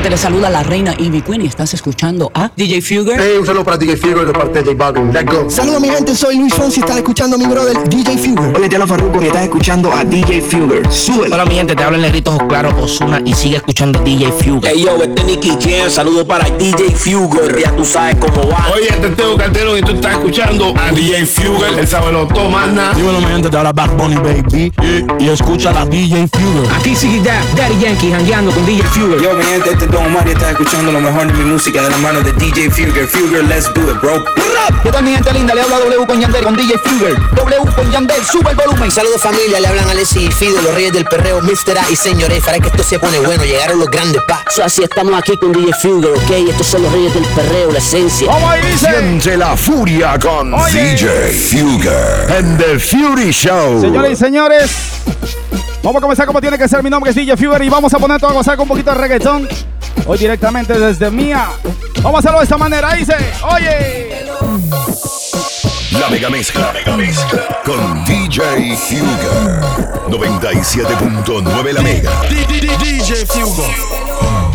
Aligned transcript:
gente? 0.00 0.10
Le 0.10 0.16
saluda 0.16 0.50
la 0.50 0.62
reina 0.62 0.94
Ivy 0.98 1.22
Queen 1.22 1.42
y 1.42 1.46
estás 1.46 1.74
escuchando 1.74 2.30
a 2.34 2.50
DJ 2.56 2.80
Fugger. 2.80 3.20
Hey, 3.20 3.36
un 3.38 3.46
saludo 3.46 3.64
para 3.64 3.76
DJ 3.76 3.96
Fugger 3.96 4.26
de 4.26 4.32
parte 4.32 4.62
de 4.62 4.72
J 4.72 4.76
Balvin. 4.76 5.12
Let's 5.12 5.26
go. 5.26 5.50
Saludos 5.50 5.80
mi 5.80 5.88
gente, 5.88 6.14
soy 6.14 6.36
Luis 6.36 6.54
Fonsi, 6.54 6.80
estás 6.80 6.96
escuchando 6.96 7.36
a 7.36 7.38
mi 7.38 7.46
brother 7.46 7.76
DJ 7.88 8.16
Fugger. 8.16 8.56
Hola, 8.56 8.68
te 8.68 8.76
habla 8.76 8.86
Farruko 8.86 9.22
y 9.22 9.26
estás 9.26 9.42
escuchando 9.44 9.92
a 9.92 10.04
DJ 10.04 10.40
Fugger. 10.40 10.90
Súbelo. 10.90 11.34
Hola 11.34 11.44
mi 11.44 11.54
gente, 11.54 11.76
te 11.76 11.82
habla 11.82 11.96
el 11.96 12.02
negrito 12.02 12.36
claro 12.48 12.74
Osuna 12.80 13.20
y 13.24 13.34
sigue 13.34 13.56
escuchando 13.56 13.98
DJ 14.00 14.32
Fugger. 14.32 14.72
Hey 14.72 14.84
yo, 14.84 15.02
este 15.02 15.24
Nicky 15.24 15.50
Jam, 15.60 15.90
saludo 15.90 16.26
para 16.26 16.48
DJ 16.50 16.90
Fugger, 16.94 17.58
ya 17.58 17.74
tú 17.76 17.84
sabes 17.84 18.16
cómo 18.16 18.48
va. 18.48 18.70
Oye, 18.74 18.88
este 18.88 19.08
es 19.08 19.16
Teo 19.16 19.36
Calderón 19.36 19.78
y 19.78 19.82
tú 19.82 19.92
estás 19.92 20.12
escuchando 20.12 20.74
a 20.78 20.92
DJ 20.92 21.26
Fugger, 21.26 21.78
el 21.78 21.86
sábado 21.86 22.26
tomana. 22.28 22.94
Dímelo 22.94 23.20
mi 23.20 23.26
gente, 23.26 23.50
te 23.50 23.56
habla 23.56 23.72
Bad 23.72 23.96
Bunny 23.96 24.16
Baby 24.16 24.72
y, 25.18 25.24
y 25.24 25.28
escucha 25.28 25.70
a 25.78 25.84
DJ 25.84 26.28
Fugger. 26.28 26.72
Aquí 26.78 26.96
sigue 26.96 27.20
Daddy 27.20 27.78
Yankee 27.80 28.10
jangueando 28.10 28.50
con 28.50 28.64
DJ 28.64 28.82
Fugger. 28.84 29.20
Yo 29.20 29.34
mi 29.34 29.44
gente, 29.44 29.70
este 29.70 29.84
es 29.84 29.89
Don 29.90 30.06
Omar 30.06 30.26
y 30.28 30.30
estás 30.30 30.50
escuchando 30.50 30.92
lo 30.92 31.00
mejor 31.00 31.26
de 31.26 31.32
mi 31.32 31.44
música 31.44 31.82
de 31.82 31.90
la 31.90 31.96
mano 31.98 32.20
de 32.20 32.32
DJ 32.32 32.70
Fugger. 32.70 33.08
Fugger, 33.08 33.44
let's 33.44 33.72
do 33.74 33.90
it, 33.90 34.00
bro. 34.00 34.24
¿Qué 34.82 34.90
tal 34.90 35.02
mi 35.02 35.12
gente 35.12 35.32
linda? 35.32 35.54
Le 35.54 35.62
habla 35.62 35.78
W 35.78 36.06
con 36.06 36.20
Yandel 36.20 36.44
con 36.44 36.56
DJ 36.56 36.78
Fugger. 36.78 37.14
W 37.34 37.74
con 37.74 37.90
Yandel, 37.90 38.24
sube 38.24 38.50
el 38.50 38.56
volumen. 38.56 38.90
Saludos 38.90 39.20
familia, 39.20 39.58
le 39.58 39.66
hablan 39.66 39.88
Alessi 39.88 40.26
y 40.26 40.32
Fido, 40.32 40.62
los 40.62 40.74
reyes 40.74 40.92
del 40.92 41.04
perreo, 41.06 41.40
Mr. 41.42 41.78
A 41.78 41.90
y 41.90 41.96
señores. 41.96 42.42
Para 42.44 42.60
que 42.60 42.68
esto 42.68 42.82
se 42.84 42.98
pone 42.98 43.18
bueno, 43.20 43.44
llegaron 43.44 43.78
los 43.78 43.90
grandes 43.90 44.22
pa. 44.28 44.44
así 44.64 44.82
estamos 44.82 45.14
aquí 45.14 45.36
con 45.36 45.52
DJ 45.52 45.72
Fugger, 45.82 46.10
ok. 46.10 46.30
Estos 46.50 46.66
son 46.66 46.82
los 46.82 46.92
reyes 46.92 47.12
del 47.12 47.24
perreo, 47.24 47.72
la 47.72 47.78
esencia. 47.78 48.30
¿Cómo 48.30 48.52
dice? 48.54 48.86
Siente 48.90 49.36
la 49.36 49.56
furia 49.56 50.18
con 50.18 50.52
DJ 50.72 51.32
Fugger 51.32 52.36
en 52.38 52.58
The 52.58 52.78
Fury 52.78 53.32
Show. 53.32 53.80
Señores 53.80 54.12
y 54.12 54.16
señores. 54.16 54.70
Vamos 55.82 55.98
a 55.98 56.02
comenzar 56.02 56.26
como 56.26 56.40
tiene 56.40 56.58
que 56.58 56.68
ser. 56.68 56.82
Mi 56.82 56.90
nombre 56.90 57.10
es 57.10 57.16
DJ 57.16 57.36
Fever 57.36 57.62
y 57.62 57.68
vamos 57.68 57.92
a 57.94 57.98
poner 57.98 58.20
todo 58.20 58.30
a 58.30 58.34
gozar 58.34 58.56
con 58.56 58.64
un 58.64 58.68
poquito 58.68 58.90
de 58.92 58.98
reggaetón. 58.98 59.48
Hoy 60.06 60.18
directamente 60.18 60.78
desde 60.78 61.10
Mía. 61.10 61.48
Vamos 62.02 62.16
a 62.16 62.18
hacerlo 62.18 62.38
de 62.38 62.44
esta 62.44 62.58
manera. 62.58 62.92
Dice, 62.94 63.14
oye. 63.42 64.26
La 65.92 66.08
mega 66.08 66.30
mezcla, 66.30 66.66
la 66.66 66.72
mega 66.72 66.96
mezcla 66.96 67.60
con 67.64 68.04
DJ 68.04 68.76
Fugger. 68.76 69.60
97.9 70.08 71.72
la 71.72 71.82
mega. 71.82 72.10
DJ 72.28 73.26
Fugger. 73.26 74.49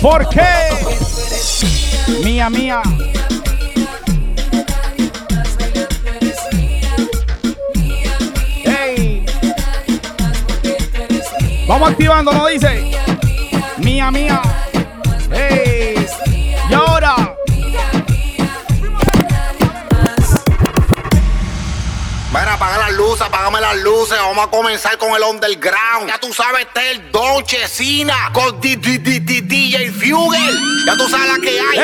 ¿Por 0.00 0.26
qué? 0.30 0.40
Mía, 2.24 2.48
mía. 2.48 2.80
Hey. 8.64 9.24
Vamos 11.68 11.90
activando, 11.90 12.32
¿no 12.32 12.46
dice? 12.46 12.90
Mía, 13.78 14.10
mía. 14.10 14.40
Hey. 15.30 15.69
Ven 22.32 22.46
a 22.46 22.52
apagar 22.52 22.78
las 22.78 22.92
luces, 22.92 23.22
apagame 23.22 23.60
las 23.60 23.76
luces. 23.78 24.16
Vamos 24.16 24.46
a 24.46 24.50
comenzar 24.50 24.96
con 24.98 25.12
el 25.16 25.22
underground. 25.24 26.06
Ya 26.06 26.18
tú 26.18 26.32
sabes, 26.32 26.64
este 26.64 26.92
es 26.92 26.98
el 26.98 27.10
Don 27.10 27.42
Chesina 27.44 28.30
con 28.32 28.60
DJ 28.60 29.90
Fugel. 29.90 30.84
Ya 30.86 30.96
tú 30.96 31.08
sabes 31.08 31.26
la 31.26 31.38
que 31.42 31.58
hay. 31.58 31.78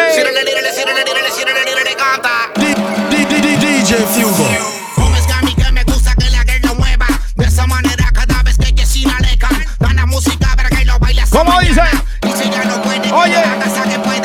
canta. 1.96 2.52
DJ 2.60 3.96
Fugel. 4.06 4.62
Gómez 4.94 5.26
Gami 5.26 5.52
que 5.52 5.72
me 5.72 5.82
gusta 5.82 6.14
que 6.14 6.30
la 6.30 6.44
guerra 6.44 6.74
mueva. 6.74 7.06
De 7.34 7.44
esa 7.44 7.66
manera, 7.66 8.08
cada 8.12 8.40
vez 8.44 8.56
que 8.56 8.72
Chesina 8.72 9.18
le 9.22 9.36
canta. 9.36 9.64
Gana 9.80 10.06
música 10.06 10.54
para 10.54 10.68
que 10.68 10.84
lo 10.84 10.96
baile. 11.00 11.24
¿Cómo 11.28 11.58
dice? 11.58 11.82
Dice 12.22 12.48
ya 12.48 12.62
no 12.64 12.80
puede. 12.82 13.12
Oye. 13.12 13.42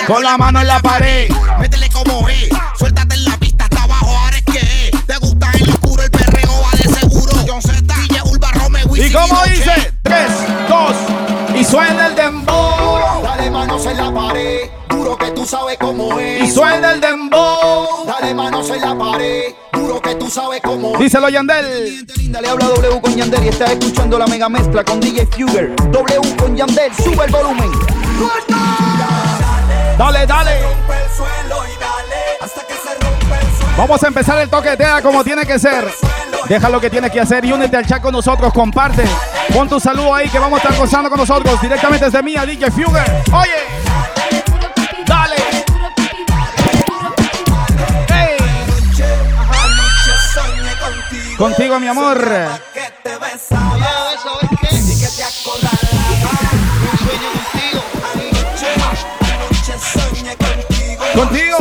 Con 0.05 0.23
la 0.23 0.37
mano 0.37 0.61
en 0.61 0.67
la 0.67 0.79
pared. 0.79 1.31
Cómo 9.11 9.43
dice? 9.45 9.93
3, 10.03 10.31
2 10.69 11.21
y 11.61 11.63
suena 11.63 12.07
el 12.07 12.15
dembow. 12.15 13.21
Dale 13.21 13.51
manos 13.51 13.85
en 13.85 13.97
la 13.97 14.11
pared. 14.11 14.69
Duro 14.89 15.17
que 15.17 15.31
tú 15.31 15.45
sabes 15.45 15.77
cómo 15.79 16.19
es. 16.19 16.43
Y 16.43 16.51
suena 16.51 16.93
el 16.93 17.01
dembow. 17.01 18.05
Dale 18.05 18.33
manos 18.33 18.69
en 18.69 18.81
la 18.81 18.97
pared. 18.97 19.53
Duro 19.73 20.01
que 20.01 20.15
tú 20.15 20.29
sabes 20.29 20.61
cómo 20.63 20.93
es. 20.93 20.99
Díselo, 20.99 21.29
Yandel. 21.29 22.05
Linda, 22.17 22.41
le 22.41 22.49
habla 22.49 22.65
W 22.67 23.01
con 23.01 23.15
Yandel 23.15 23.45
y 23.45 23.49
estás 23.49 23.71
escuchando 23.71 24.17
la 24.17 24.27
mega 24.27 24.49
mezcla 24.49 24.83
con 24.83 24.99
DJ 24.99 25.27
Fugger. 25.27 25.75
W 25.91 26.35
con 26.37 26.55
Yandel, 26.55 26.91
sube 26.95 27.25
el 27.25 27.31
volumen. 27.31 27.71
Dale, 29.97 30.25
dale. 30.25 30.61
Vamos 33.77 34.03
a 34.03 34.07
empezar 34.07 34.37
el 34.39 34.49
toquetea 34.49 35.01
como 35.01 35.23
tiene 35.23 35.45
que 35.45 35.57
ser. 35.57 35.91
Deja 36.47 36.69
lo 36.69 36.81
que 36.81 36.89
tienes 36.89 37.11
que 37.11 37.19
hacer 37.19 37.45
y 37.45 37.51
únete 37.51 37.77
al 37.77 37.85
chat 37.85 38.01
con 38.01 38.11
nosotros. 38.11 38.53
Comparte. 38.53 39.03
Pon 39.53 39.67
tu 39.67 39.79
saludo 39.79 40.13
ahí 40.13 40.29
que 40.29 40.39
vamos 40.39 40.59
a 40.59 40.63
estar 40.63 40.77
gozando 40.79 41.09
con 41.09 41.17
nosotros 41.19 41.59
directamente 41.61 42.05
desde 42.05 42.21
mía, 42.21 42.45
DJ 42.45 42.71
Fugger. 42.71 43.23
Oye. 43.33 43.49
Dale. 45.05 45.35
Hey. 48.07 48.37
Contigo, 51.37 51.79
mi 51.79 51.87
amor. 51.87 52.19
Contigo. 61.15 61.57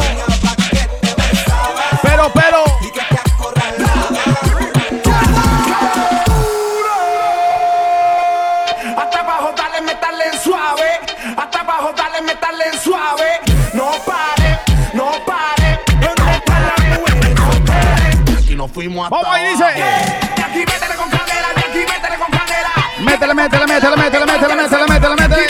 Nos 18.71 18.75
fuimos 18.75 19.05
hasta 19.05 19.17
Vamos 19.17 19.35
ahí, 19.35 19.51
dice. 19.51 19.65
Aquí 19.65 20.59
métele 20.61 20.95
con 20.95 21.09
aquí 21.09 21.79
métele 21.79 22.17
con 22.17 22.31
candela. 22.31 22.69
Métele, 23.01 23.35
métele, 23.35 23.67
métele, 23.67 23.97
métele, 23.97 24.27
métele, 24.27 24.57
métele, 24.57 24.87
métele, 24.87 25.17
métele. 25.17 25.47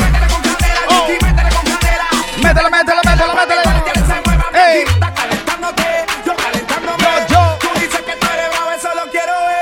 Métele 1.28 1.50
con 1.50 1.64
métele. 1.64 3.00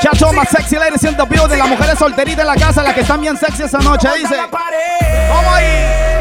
Chacho 0.01 0.33
más 0.33 0.49
sexy 0.49 0.77
ladies 0.77 1.03
in 1.03 1.17
the 1.17 1.25
building. 1.25 1.59
Las 1.59 1.69
mujeres 1.69 1.99
solteritas 1.99 2.41
en 2.41 2.47
la 2.47 2.55
casa, 2.55 2.83
las 2.83 2.95
que 2.95 3.01
están 3.01 3.21
bien 3.21 3.37
sexy 3.37 3.65
esa 3.65 3.79
noche, 3.79 4.09
dice. 4.17 4.37
Vamos 5.29 5.55
ahí. 5.55 6.18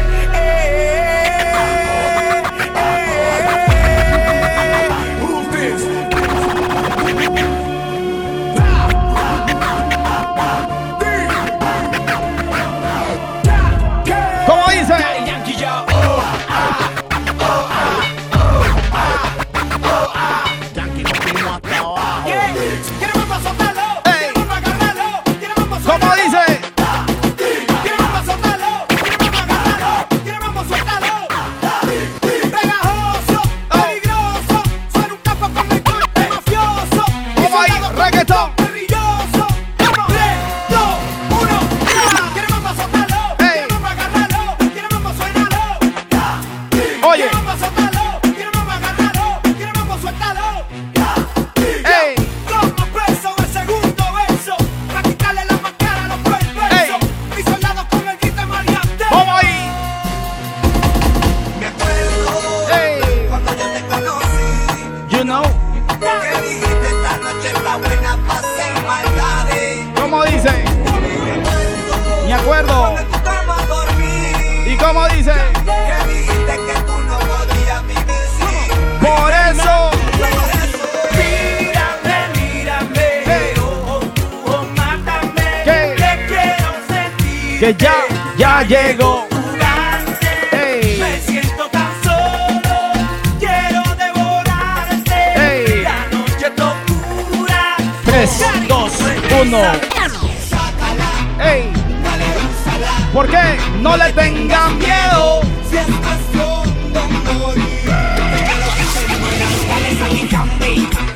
No 103.80 103.96
le 103.96 104.12
tengan 104.12 104.78
miedo. 104.78 105.40
Si 105.70 105.76
es 105.76 105.86
cuestión 105.86 106.92
de 106.92 107.00
morir. 107.32 107.64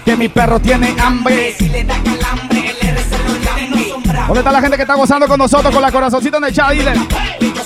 Que 0.05 0.17
mi 0.17 0.29
perro 0.29 0.61
tiene 0.61 0.95
hambre. 1.01 1.55
Si 1.59 1.69
le 1.69 1.85
da 1.85 1.95
calambre, 2.03 2.75
le 2.81 2.93
reservo 2.93 3.33
el 3.33 3.43
llame. 3.43 3.93
¿Dónde 4.27 4.41
está 4.41 4.53
la 4.53 4.61
gente 4.61 4.77
que 4.77 4.83
está 4.83 4.95
gozando 4.95 5.27
con 5.27 5.39
nosotros 5.39 5.73
con 5.73 5.83
la 5.83 5.91
corazoncita 5.91 6.39
en 6.39 6.45
el 6.45 6.53
chat? 6.55 6.71
Dile. 6.71 6.93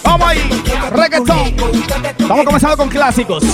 Vamos 0.02 0.28
ahí. 0.28 0.62
Reggaeton. 0.90 1.54
Estamos 2.19 2.44
comenzando 2.44 2.76
con 2.76 2.88
clásicos. 2.88 3.44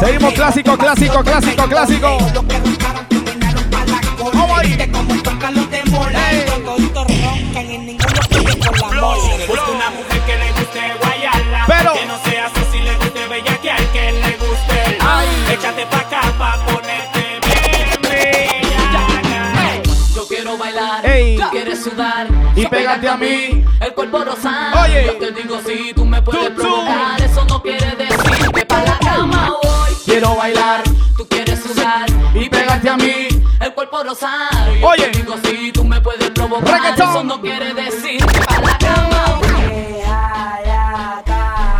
Seguimos 0.00 0.34
clásico, 0.34 0.76
clásico, 0.76 1.24
clásico, 1.24 1.68
clásico. 1.68 2.18
Vamos 8.80 9.24
ahí. 9.24 9.46
Busca 9.46 9.70
una 9.70 9.90
mujer 9.90 10.20
que 10.26 10.36
le 10.36 10.52
guste 10.52 10.80
guayala. 11.00 11.64
Pero- 11.66 11.92
Que 11.94 12.06
no 12.06 12.18
sea 12.24 12.46
así 12.46 12.60
si 12.72 12.80
le 12.80 12.94
guste 12.96 13.26
bella 13.28 13.56
que 13.60 13.70
al 13.70 13.92
que 13.92 14.12
le 14.12 14.36
guste. 14.36 14.98
Ay. 15.00 15.26
Échate 15.52 15.86
pa' 15.86 15.98
acá 15.98 16.20
pa' 16.38 16.56
ponerte 16.66 17.40
bien 17.46 18.02
bella. 18.02 19.82
Yo 20.14 20.26
quiero 20.28 20.56
bailar, 20.56 21.04
Ey. 21.06 21.36
tú 21.36 21.42
quieres 21.50 21.82
sudar 21.84 22.28
Y 22.56 22.66
pégate 22.66 23.08
a 23.08 23.16
mí. 23.16 23.64
El 23.80 23.92
cuerpo 23.94 24.24
rosado. 24.24 24.82
Oye. 24.82 25.06
Yo 25.06 25.16
te 25.18 25.32
digo 25.32 25.60
si 25.66 25.92
tú 25.92 26.04
me 26.04 26.22
puedes 26.22 26.42
Tú, 26.54 26.54
tú. 26.54 26.62
provocar. 26.62 27.20
Eso 27.20 27.23
Rosado. 34.02 34.74
Yo 34.74 34.88
Oye. 34.88 35.08
te 35.08 35.18
digo 35.18 35.34
si 35.44 35.72
tú 35.72 35.84
me 35.84 36.00
puedes 36.00 36.30
provocar. 36.30 36.74
Reggaetón. 36.74 37.10
Eso 37.10 37.24
no 37.24 37.40
quiere 37.40 37.74
decir 37.74 38.24
que 38.24 38.40
para 38.40 38.60
la 38.60 38.78
cama. 38.78 39.24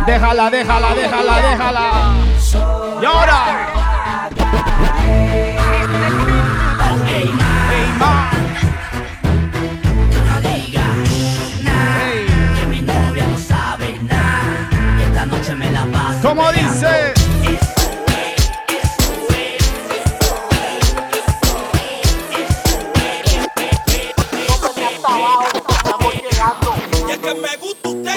Déjala, 0.05 0.49
déjala, 0.51 0.93
déjala, 0.93 1.41
déjala. 1.41 2.13
Y 3.01 3.05
ahora. 3.05 3.74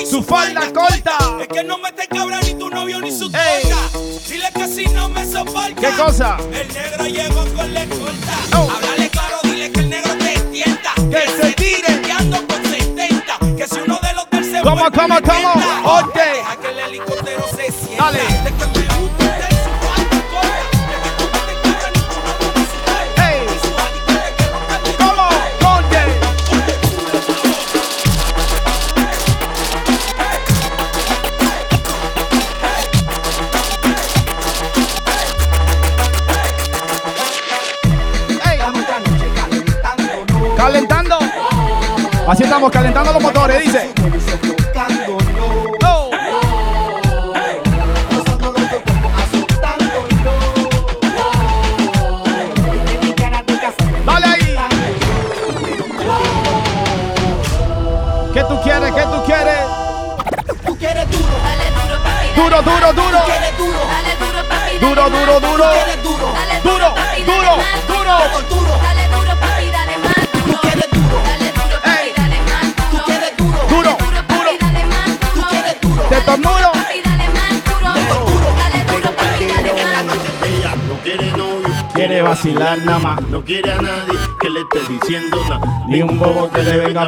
Su 0.09 0.23
falda 0.23 0.73
corta. 0.73 1.19
Es 1.41 1.49
que 1.49 1.63
no 1.65 1.77
me 1.79 1.93
te 1.93 2.07
cabra 2.09 2.41
ni 2.41 2.55
tu 2.55 2.71
novio 2.71 3.01
ni 3.01 3.11
su 3.11 3.31
torta. 3.31 3.99
Dile 4.27 4.51
que 4.55 4.67
si 4.67 4.87
no 4.87 5.09
me 5.11 5.31
soporta. 5.31 5.75
¿Qué 5.75 5.91
cosa? 5.97 6.39
El 6.51 6.69
negro 6.73 7.07
llegó 7.07 7.45
con 7.55 7.75
la 7.75 7.83
escolta. 7.83 8.39
Oh. 8.57 8.71
Háblale 8.71 9.11
claro, 9.11 9.39
dile 9.43 9.71
que 9.71 9.81
el 9.81 9.91
negro 9.91 10.13
te 10.17 10.41
tienta. 10.51 10.95
Que 11.11 11.43
se 11.43 11.53
tire. 11.53 12.01
Que 12.01 12.13
ando 12.13 12.39
con 12.47 12.65
70. 12.65 13.39
Que 13.57 13.69
si 13.69 13.81
uno 13.81 13.99
de 14.01 14.13
los 14.15 14.47
se 14.47 14.63
¿Cómo, 14.63 14.91
cómo, 14.91 15.21
cómo? 15.21 16.03
Deja 16.15 16.57
que 16.57 16.71
el 16.71 16.79
helicóptero 16.79 17.45
se 17.51 17.71
sienta. 17.71 18.05
Dale. 18.05 18.58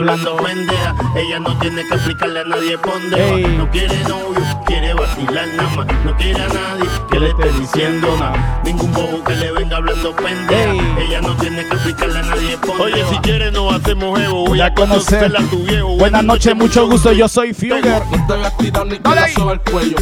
Hablando. 0.01 0.37
pendeja. 0.37 0.95
Ella 1.17 1.39
no 1.41 1.59
tiene 1.59 1.87
que 1.87 1.95
explicarle 1.95 2.41
a 2.41 2.45
nadie 2.45 2.79
por 2.79 2.93
dónde 2.93 3.17
va. 3.43 3.49
No 3.49 3.71
quiere 3.71 3.97
novio, 4.05 4.61
quiere 4.67 4.95
vacilar 4.95 5.49
nada 5.57 5.71
más. 5.77 5.87
No 6.05 6.17
quiere 6.17 6.43
a 6.43 6.49
nadie 6.49 6.85
que 7.11 7.21
le 7.21 7.29
esté 7.31 7.53
diciendo 7.61 8.17
nada. 8.19 8.61
Ningún 8.65 8.93
bobo 8.93 9.25
que 9.25 9.35
le 9.37 9.53
venga 9.53 9.77
hablando 9.77 10.17
pendeja. 10.17 10.73
Ella 11.01 11.21
no 11.21 11.37
tiene 11.37 11.67
que 11.67 11.75
explicarle 11.75 12.19
a 12.19 12.23
nadie 12.23 12.59
por 12.59 12.79
dónde 12.79 12.83
Oye, 12.95 13.03
va. 13.03 13.09
si 13.11 13.17
quieres 13.19 13.53
nos 13.53 13.75
hacemos 13.75 14.19
jevo. 14.19 14.45
Voy 14.47 14.59
Ya 14.59 14.67
a 14.67 14.75
conocer. 14.75 15.19
conocerla 15.21 15.41
a 15.41 15.51
tu 15.51 15.59
viejo. 15.65 15.97
Buenas 15.97 16.25
noches, 16.25 16.57
mucho 16.57 16.87
gusto. 16.89 17.13
Yo 17.13 17.29
soy 17.29 17.53
Fugger. 17.55 18.03
No 18.11 18.27
te 18.27 18.33
voy 18.35 18.45
a 18.45 18.57
tirar 18.57 18.87
ni 18.87 18.97
al 18.97 19.61
cuello. 19.63 19.97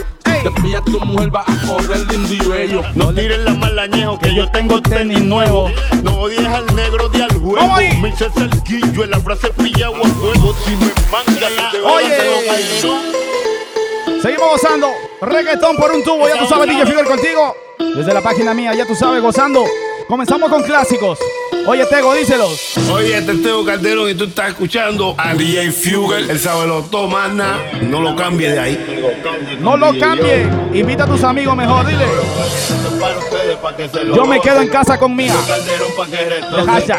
Te 0.69 0.75
pilla 0.75 0.83
tu 0.83 1.01
mujer, 1.01 1.35
va 1.35 1.45
a 1.47 1.67
correr 1.67 2.07
lindo 2.13 2.35
y 2.35 2.47
bello. 2.47 2.83
No 2.95 3.15
tiren 3.15 3.43
la 3.43 3.55
malañejo 3.55 4.19
que 4.19 4.35
yo 4.35 4.51
tengo 4.51 4.83
tenis 4.83 5.23
nuevo. 5.23 5.71
No 6.03 6.21
odies 6.21 6.47
al 6.47 6.67
negro 6.77 7.09
de 7.09 7.23
al 7.23 7.33
juego. 7.41 7.75
Me 8.03 8.11
hice 8.11 8.29
cerquillo 8.31 9.05
en 9.05 9.11
la 9.11 9.19
frase 9.19 9.49
pillado 9.49 9.97
a 9.97 10.09
fuego. 10.09 10.55
Si 10.65 10.73
me 10.73 10.93
manga 11.11 11.71
te 11.71 11.81
Oye. 11.81 12.19
oye. 12.51 14.21
Seguimos 14.21 14.51
gozando. 14.51 14.91
Reggaetón 15.23 15.77
por 15.77 15.91
un 15.91 16.05
tubo. 16.05 16.29
Ya 16.29 16.39
tú 16.39 16.47
sabes, 16.47 16.69
DJ 16.69 16.85
Figure 16.85 17.07
contigo. 17.07 17.57
Desde 17.79 18.13
la 18.13 18.21
página 18.21 18.53
mía, 18.53 18.75
ya 18.75 18.87
tú 18.87 18.95
sabes, 18.95 19.23
gozando. 19.23 19.65
Comenzamos 20.07 20.51
con 20.51 20.63
clásicos. 20.65 21.19
Oye, 21.71 21.85
Tego, 21.85 22.15
díselos. 22.15 22.79
Oye, 22.91 23.19
este 23.19 23.33
es 23.33 23.43
Teo 23.43 23.63
Calderón 23.63 24.09
y 24.09 24.15
tú 24.15 24.25
estás 24.25 24.49
escuchando 24.49 25.15
a 25.19 25.35
DJ 25.35 25.71
Fugel, 25.71 26.31
el 26.31 26.39
sabelo 26.39 26.83
tomana. 26.85 27.59
No 27.83 28.01
lo 28.01 28.17
cambie 28.17 28.53
de 28.53 28.59
ahí. 28.59 29.03
No 29.61 29.77
lo 29.77 29.93
cambie. 29.99 30.49
Invita 30.73 31.05
a 31.05 31.07
tus 31.07 31.23
amigos 31.25 31.55
mejor, 31.55 31.87
dile. 31.87 32.07
Lo 34.07 34.17
Yo 34.17 34.25
me 34.25 34.41
quedo 34.41 34.63
en 34.63 34.69
casa 34.69 34.99
con 34.99 35.15
mía. 35.15 35.35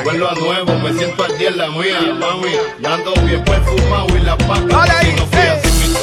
Vuelvo 0.03 0.29
a 0.29 0.35
nuevo, 0.35 0.79
me 0.83 0.93
siento 0.93 1.23
al 1.23 1.35
día 1.39 1.49
en 1.49 1.57
la 1.57 1.69
mía, 1.69 1.99
mami. 2.19 2.51
Ya 2.79 2.93
ando 2.93 3.13
bien 3.25 3.43
perfumado 3.43 4.05
y 4.15 4.21
la 4.21 4.37
paca. 4.37 4.65
Dale 4.67 4.91
ahí, 4.91 5.15
eh. 5.31 5.61
sin. 5.63 5.93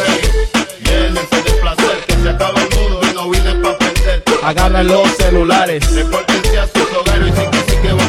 Llénense 0.85 1.37
de 1.37 1.53
placer, 1.61 2.05
que 2.05 2.15
se 2.15 2.29
acaba 2.31 2.61
el 2.61 2.77
mundo 2.77 3.01
y 3.09 3.15
no 3.15 3.31
vine 3.31 3.55
pa' 3.63 3.79
perder. 3.79 4.25
Agarren 4.43 4.89
los 4.89 5.09
celulares. 5.11 5.89
Repórtense 5.95 6.59
a 6.59 6.67
sus 6.67 6.93
hogares 6.97 7.29
y 7.29 7.41
sí 7.41 7.56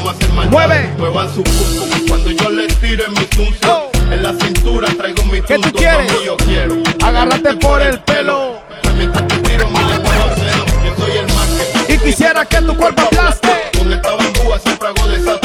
a 0.08 0.12
hacer 0.12 0.32
mal. 0.34 0.50
Mueve. 0.50 0.90
Muevan 0.98 1.34
su 1.34 1.44
pum. 1.44 2.08
Cuando 2.08 2.32
yo 2.32 2.50
les 2.50 2.76
tiro 2.80 3.06
en 3.06 3.14
mi 3.14 3.26
tunto. 3.26 3.68
Oh. 3.72 3.92
En 4.12 4.24
la 4.24 4.34
cintura 4.34 4.88
traigo 4.98 5.24
mi 5.26 5.42
¿Qué 5.42 5.60
tú 5.60 5.72
quieres? 5.74 6.12
mami, 6.14 6.26
yo 6.26 6.38
quiero. 6.38 6.76
Agárrate 7.04 7.54
por 7.56 7.82
el 7.82 8.00
pelo. 8.00 8.62
Mientras 8.96 9.28
te 9.28 9.38
tiro 9.40 9.68
océano, 9.68 10.66
Yo 10.86 10.96
soy 11.06 11.18
el 11.18 11.26
más 11.34 11.48
que 11.86 11.94
Y 11.94 11.98
quisiera 12.00 12.46
que 12.46 12.62
tu 12.62 12.76
cuerpo 12.76 13.02
aplaste. 13.04 13.50
Donde 13.78 13.96
estaba 13.96 14.24
en 14.24 14.34
Cuba 14.34 14.60
siempre 14.60 14.88
hago 14.88 15.08
desastre, 15.08 15.37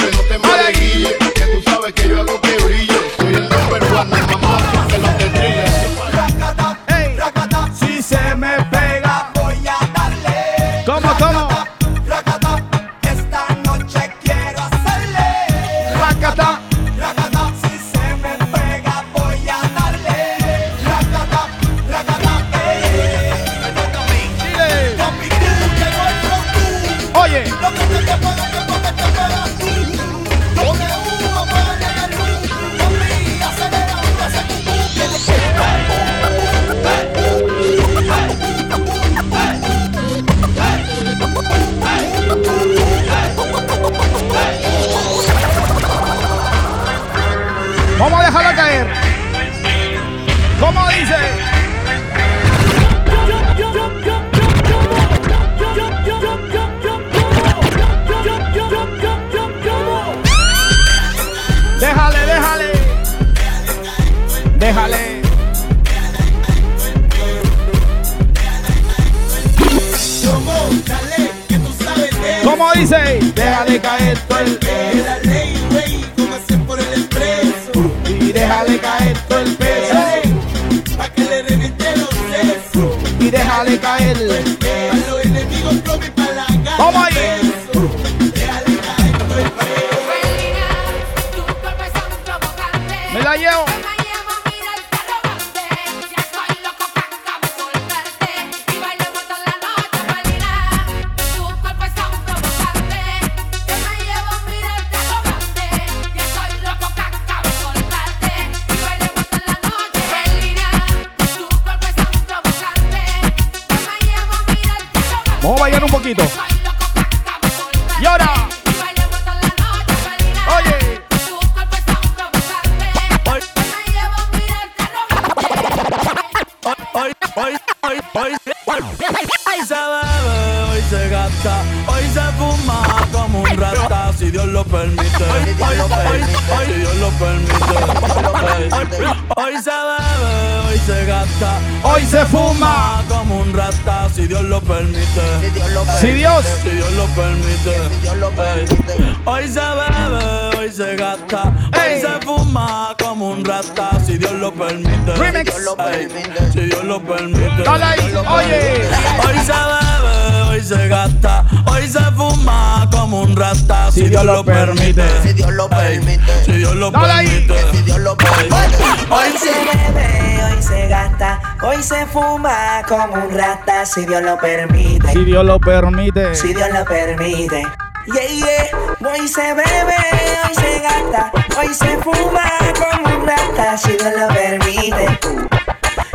si 173.85 174.07
Dios 174.07 174.23
lo 174.23 174.39
permite. 174.39 175.13
Si 175.13 175.25
Dios 175.25 175.45
lo 175.45 175.59
permite. 175.59 176.35
Si 176.35 176.55
Dios 176.55 176.69
lo 176.73 176.85
permite. 176.85 177.63
Yeah, 178.07 178.27
yeah. 178.27 179.13
Hoy 179.13 179.29
se 179.29 179.55
bebe, 179.55 179.97
hoy 180.45 180.55
se 180.55 180.81
gasta, 180.81 181.33
hoy 181.59 181.75
se 181.75 181.97
fuma 181.99 182.43
como 182.79 183.17
un 183.17 183.27
rata, 183.27 183.77
si 183.77 183.93
Dios 183.93 184.13
lo 184.19 184.29
permite. 184.29 185.19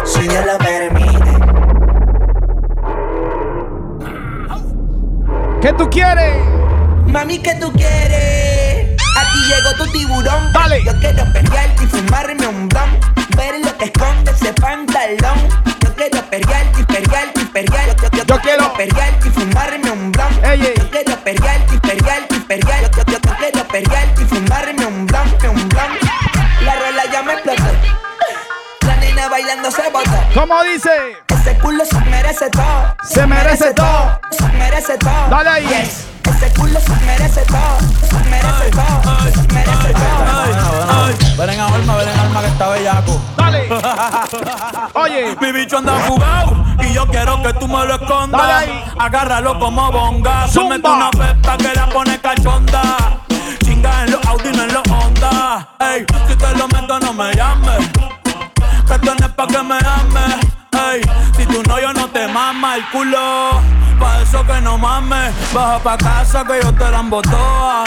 Si 0.05 0.27
Dios 0.27 0.45
lo 0.45 0.57
permite. 0.57 1.31
¿Qué 5.61 5.73
tú 5.73 5.89
quieres? 5.89 6.37
Mami, 7.07 7.39
¿qué 7.39 7.55
tú 7.55 7.71
quieres? 7.73 8.95
Aquí 9.17 9.39
llegó 9.47 9.83
tu 9.83 9.91
tiburón. 9.91 10.53
Dale. 10.53 10.83
Yo 10.83 10.93
quiero 10.99 11.23
pelearte 11.33 11.83
y 11.83 11.87
fumarme 11.87 12.47
un 12.47 12.69
blon. 12.69 12.99
Ver 13.35 13.55
lo 13.63 13.77
que 13.77 13.85
esconde 13.85 14.31
ese 14.31 14.53
pantalón. 14.53 15.76
Yo 15.97 16.03
quiero 16.11 16.29
pelearte 16.29 16.79
y 16.81 16.83
pelearte 16.85 17.41
y 17.41 17.45
pelearte. 17.45 18.03
Yo, 18.03 18.09
yo, 18.17 18.23
Yo 18.25 18.41
quiero- 18.41 18.73
pelearte 18.73 19.27
y 19.27 19.31
fumarme 19.31 19.89
un 19.91 20.11
ey. 20.43 20.59
Yo 20.77 20.89
quiero 20.91 21.15
pelearte 21.23 21.75
y 21.75 21.79
pelearte 21.79 22.35
y 22.35 22.39
pelearte. 22.41 22.97
Yo, 22.97 23.03
yo, 23.13 23.19
yo 23.19 23.35
quiero 23.39 23.67
pelearte 23.67 24.21
y 24.21 24.25
fumarme 24.25 24.85
un 24.85 25.07
blon, 25.07 25.16
bailando 29.37 29.69
se. 29.69 29.83
¿Cómo 30.33 30.63
dice? 30.63 30.89
Ese 31.27 31.57
culo 31.59 31.85
se 31.85 31.99
merece 32.09 32.49
todo. 32.49 32.95
Se 33.03 33.27
merece 33.27 33.73
todo. 33.73 34.19
Se 34.31 34.47
merece 34.47 34.97
todo. 34.97 35.27
Dale 35.29 35.49
ahí. 35.49 35.67
Yes. 35.67 36.07
Ese 36.23 36.53
culo 36.53 36.79
se 36.79 36.95
merece 37.05 37.41
todo. 37.41 37.77
Se 38.09 38.29
merece 38.29 38.71
todo. 38.71 39.31
Se 39.31 39.53
merece 39.53 39.93
todo. 39.93 41.37
Ven 41.37 41.49
en 41.51 41.59
alma, 41.59 41.95
ven 41.97 42.09
en 42.09 42.19
alma 42.19 42.41
que 42.41 42.47
está 42.47 42.69
bellaco. 42.69 43.21
Dale. 43.37 43.69
Oye. 44.93 45.37
Mi 45.39 45.51
bicho 45.51 45.77
anda 45.77 45.93
jugado 46.07 46.65
y 46.81 46.93
yo 46.93 47.05
quiero 47.07 47.41
que 47.43 47.53
tú 47.53 47.67
me 47.67 47.85
lo 47.85 47.93
escondas. 47.93 48.41
Dale 48.41 48.53
ahí. 48.53 48.83
Agárralo 48.97 49.59
como 49.59 49.91
bonga. 49.91 50.47
Se 50.47 50.63
mete 50.63 50.89
una 50.89 51.11
pepa 51.11 51.57
que 51.57 51.73
la 51.75 51.87
pone 51.89 52.19
cachonda. 52.19 53.19
Chinga 53.63 54.03
en 54.03 54.11
los 54.11 54.25
Audi, 54.25 54.51
no 54.51 54.63
en 54.63 54.73
los 54.73 54.83
Honda. 54.89 55.69
Ey, 55.79 56.05
si 56.27 56.35
te 56.35 56.55
lo 56.55 56.67
meto, 56.69 56.99
no 56.99 57.13
me 57.13 57.35
llames. 57.35 58.16
Que 58.87 58.93
esto 58.93 59.15
no 59.19 59.25
es 59.25 59.33
pa' 59.33 59.47
que 59.47 59.63
me 59.63 59.75
ames. 59.75 60.47
Ey, 60.71 61.01
si 61.35 61.45
tú 61.45 61.61
no, 61.67 61.77
yo 61.77 61.91
no 61.91 62.07
te 62.07 62.25
mama 62.29 62.77
el 62.77 62.89
culo. 62.89 63.59
Pa' 63.99 64.21
eso 64.21 64.45
que 64.45 64.61
no 64.61 64.77
mames. 64.77 65.33
Baja 65.53 65.79
pa' 65.79 65.97
casa 65.97 66.45
que 66.45 66.61
yo 66.63 66.73
te 66.73 66.89
la 66.89 67.03
toda. 67.09 67.83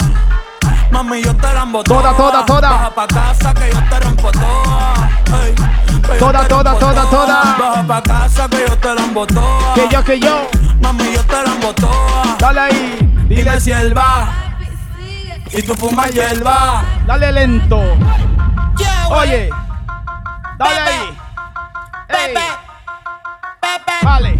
Mami, 0.91 1.23
yo 1.23 1.35
te 1.35 1.53
la 1.53 1.65
Toda, 1.83 2.13
toda, 2.15 2.45
toda. 2.45 2.69
Baja 2.69 2.89
pa' 2.91 3.07
casa 3.07 3.51
que 3.53 3.71
yo 3.71 3.79
te 3.89 3.99
rompo. 3.99 4.29
Ey, 4.29 5.55
yo 5.55 6.17
Toda, 6.19 6.47
toda, 6.47 6.77
toda, 6.77 7.09
toda. 7.09 7.55
Baja 7.57 7.83
pa' 7.87 8.03
casa 8.03 8.47
que 8.47 8.65
yo 8.67 8.77
te 8.77 8.93
la 8.93 9.25
toda. 9.25 9.73
Que 9.73 9.89
yo, 9.89 10.03
que 10.03 10.19
yo. 10.19 10.47
Mami, 10.81 11.13
yo 11.13 11.23
te 11.23 11.33
la 11.33 11.73
toda. 11.73 12.35
Dale 12.37 12.59
ahí. 12.59 13.25
Dile 13.27 13.59
si 13.59 13.71
él 13.71 13.97
va. 13.97 14.29
Y 15.51 15.63
tú 15.63 15.73
fumas 15.73 16.11
hierba. 16.11 16.83
Dale 17.07 17.31
lento. 17.31 17.81
Oye. 19.09 19.49
Dale 20.61 20.79
ahí. 20.79 21.17
Vale. 24.03 24.39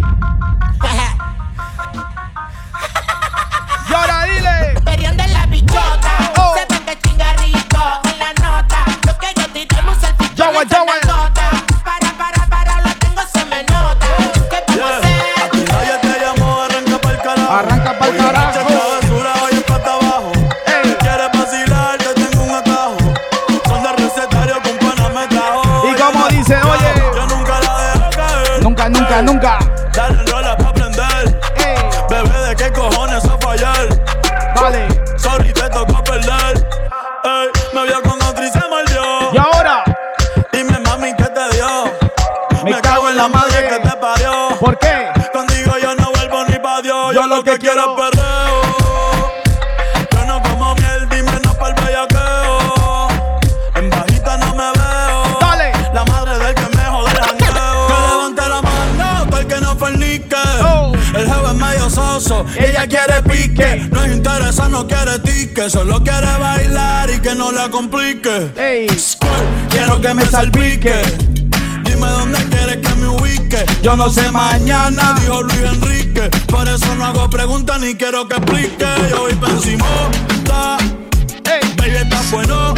Dile. 4.26 4.80
Perión 4.84 5.16
de 5.16 5.26
la 5.26 5.46
bichota. 5.46 6.32
Oh. 6.38 6.54
Se 6.56 6.64
prende 6.66 6.96
chingarrito 7.00 8.00
en 8.04 8.18
la 8.20 8.32
nota. 8.34 8.84
Lo 9.04 9.18
que 9.18 9.34
yo 9.34 9.48
tiremos 9.48 10.00
el 10.04 10.14
pichón 10.14 10.36
Yo, 10.36 10.62
en 10.62 10.68
yo, 10.68 10.84
la 10.86 11.12
nota. 11.12 11.50
Para, 11.84 12.12
para, 12.12 12.46
para, 12.46 12.80
lo 12.82 12.94
tengo, 13.00 13.22
se 13.32 13.44
me 13.46 13.64
nota. 13.64 14.06
¿Qué 14.48 14.62
vamos 14.78 14.92
a 14.92 14.98
hacer? 14.98 15.42
A 15.42 15.48
ti 15.50 15.64
nadie 15.72 15.98
te 16.02 16.20
llamó, 16.20 16.62
arranca 16.62 16.98
pa'l 16.98 17.18
carajo. 17.20 17.52
Arranca 17.52 17.98
pa'l 17.98 18.10
Hoy 18.10 18.16
carajo. 18.16 18.61
Dice, 26.54 26.68
oye. 26.68 27.02
Yo 27.14 27.26
nunca 27.26 27.60
la 27.60 27.78
dejo 27.78 28.10
caer. 28.10 28.62
Nunca, 28.62 28.88
nunca, 28.88 29.22
nunca. 29.22 29.58
Dale 29.92 30.22
rola 30.30 30.56
pa' 30.56 30.68
aprender. 30.68 31.40
Ey. 31.56 31.76
Bebé, 32.08 32.48
¿de 32.48 32.56
qué 32.56 32.72
cojones 32.72 33.24
a 33.24 33.38
fallar? 33.38 33.88
Vale. 34.54 34.88
Sorry, 35.16 35.52
te 35.52 35.68
tocó 35.70 36.02
perder. 36.04 36.68
Ey, 37.24 37.48
me 37.74 37.86
vio 37.86 38.02
con 38.02 38.22
otra 38.22 38.46
y 38.46 38.50
se 38.50 38.60
mordió. 38.68 39.32
Y 39.32 39.38
ahora. 39.38 39.84
Dime, 40.52 40.78
mami, 40.80 41.14
¿qué 41.14 41.24
te 41.24 41.56
dio? 41.56 41.84
Me 42.64 42.80
cago 42.80 43.08
en 43.08 43.16
la 43.16 43.28
madre. 43.28 43.68
que 43.68 43.88
te 43.88 43.96
parió. 43.96 44.48
¿Por 44.60 44.78
qué? 44.78 45.10
Contigo 45.32 45.72
yo 45.80 45.94
no 45.94 46.10
vuelvo 46.12 46.44
ni 46.44 46.58
pa' 46.58 46.82
Dios. 46.82 47.14
Yo 47.14 47.26
lo 47.26 47.42
que 47.42 47.58
quiero 47.58 47.80
es 47.80 48.10
perreo. 48.10 48.81
Ella 62.56 62.86
quiere 62.86 63.22
pique. 63.22 63.88
No 63.90 64.04
es 64.04 64.12
interesa, 64.12 64.68
no 64.68 64.86
quiere 64.86 65.18
tique. 65.20 65.70
Solo 65.70 66.02
quiere 66.02 66.36
bailar 66.38 67.10
y 67.10 67.20
que 67.20 67.34
no 67.34 67.52
la 67.52 67.68
complique. 67.70 68.52
Ey. 68.56 68.86
Quiero 69.70 70.00
que 70.00 70.14
me 70.14 70.24
salpique. 70.26 70.94
Dime 71.84 72.06
dónde 72.08 72.38
quieres 72.48 72.76
que 72.76 72.94
me 72.96 73.08
ubique. 73.08 73.64
Yo 73.82 73.96
no 73.96 74.10
sé 74.10 74.30
mañana, 74.30 75.14
dijo 75.20 75.42
Luis 75.42 75.60
Enrique. 75.60 76.30
Por 76.46 76.68
eso 76.68 76.94
no 76.94 77.06
hago 77.06 77.28
preguntas 77.30 77.80
ni 77.80 77.94
quiero 77.94 78.28
que 78.28 78.36
explique. 78.36 78.86
Yo 79.10 79.22
voy 79.22 79.34
pa' 79.34 79.50
encima, 79.50 79.86
ta. 80.44 80.78
Ey. 81.44 81.74
Baby, 81.76 81.96
está 81.96 82.20
bueno. 82.30 82.74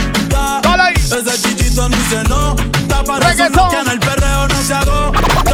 Ese 1.15 1.41
chichito 1.43 1.89
ni 1.89 1.97
se 2.11 2.25
nota. 2.25 3.05
Para 3.05 3.31
eso 3.31 3.49
no 3.51 3.69
tiene 3.69 3.93
el 3.93 4.01
perreo, 4.01 4.49
no 4.49 4.63
se 4.63 4.75
agota. 4.75 5.54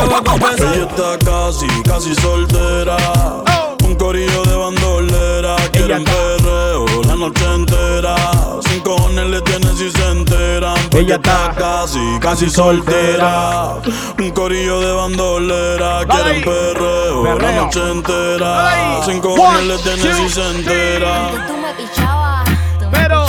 Ella 0.00 0.86
está 0.88 1.18
casi, 1.24 1.66
casi 1.82 2.14
soltera. 2.14 2.96
Oh. 2.96 3.76
Un 3.84 3.94
corillo 3.96 4.42
de 4.44 4.56
bandolera. 4.56 5.56
Quiere 5.72 5.86
Quieren 5.86 6.04
perreo 6.04 6.86
la 7.04 7.16
noche 7.16 7.44
entera. 7.54 8.16
Sin 8.68 8.80
cojones 8.80 9.26
le 9.26 9.42
tienen 9.42 9.76
si 9.76 9.90
se 9.90 10.10
enteran. 10.10 10.74
Porque 10.90 11.00
Ella 11.00 11.16
está 11.16 11.54
casi, 11.56 12.18
casi 12.20 12.48
soltera. 12.48 13.76
Un 14.18 14.30
corillo 14.30 14.80
de 14.80 14.92
bandolera. 14.92 16.06
Quieren 16.06 16.42
perreo, 16.42 17.38
la 17.38 17.52
noche 17.52 17.90
entera. 17.90 19.02
Sin 19.04 19.20
cojones 19.20 19.64
le 19.64 19.78
tienen 19.78 20.16
si 20.16 20.28
se 20.28 20.50
enteran. 20.50 21.46
Pero. 22.92 23.26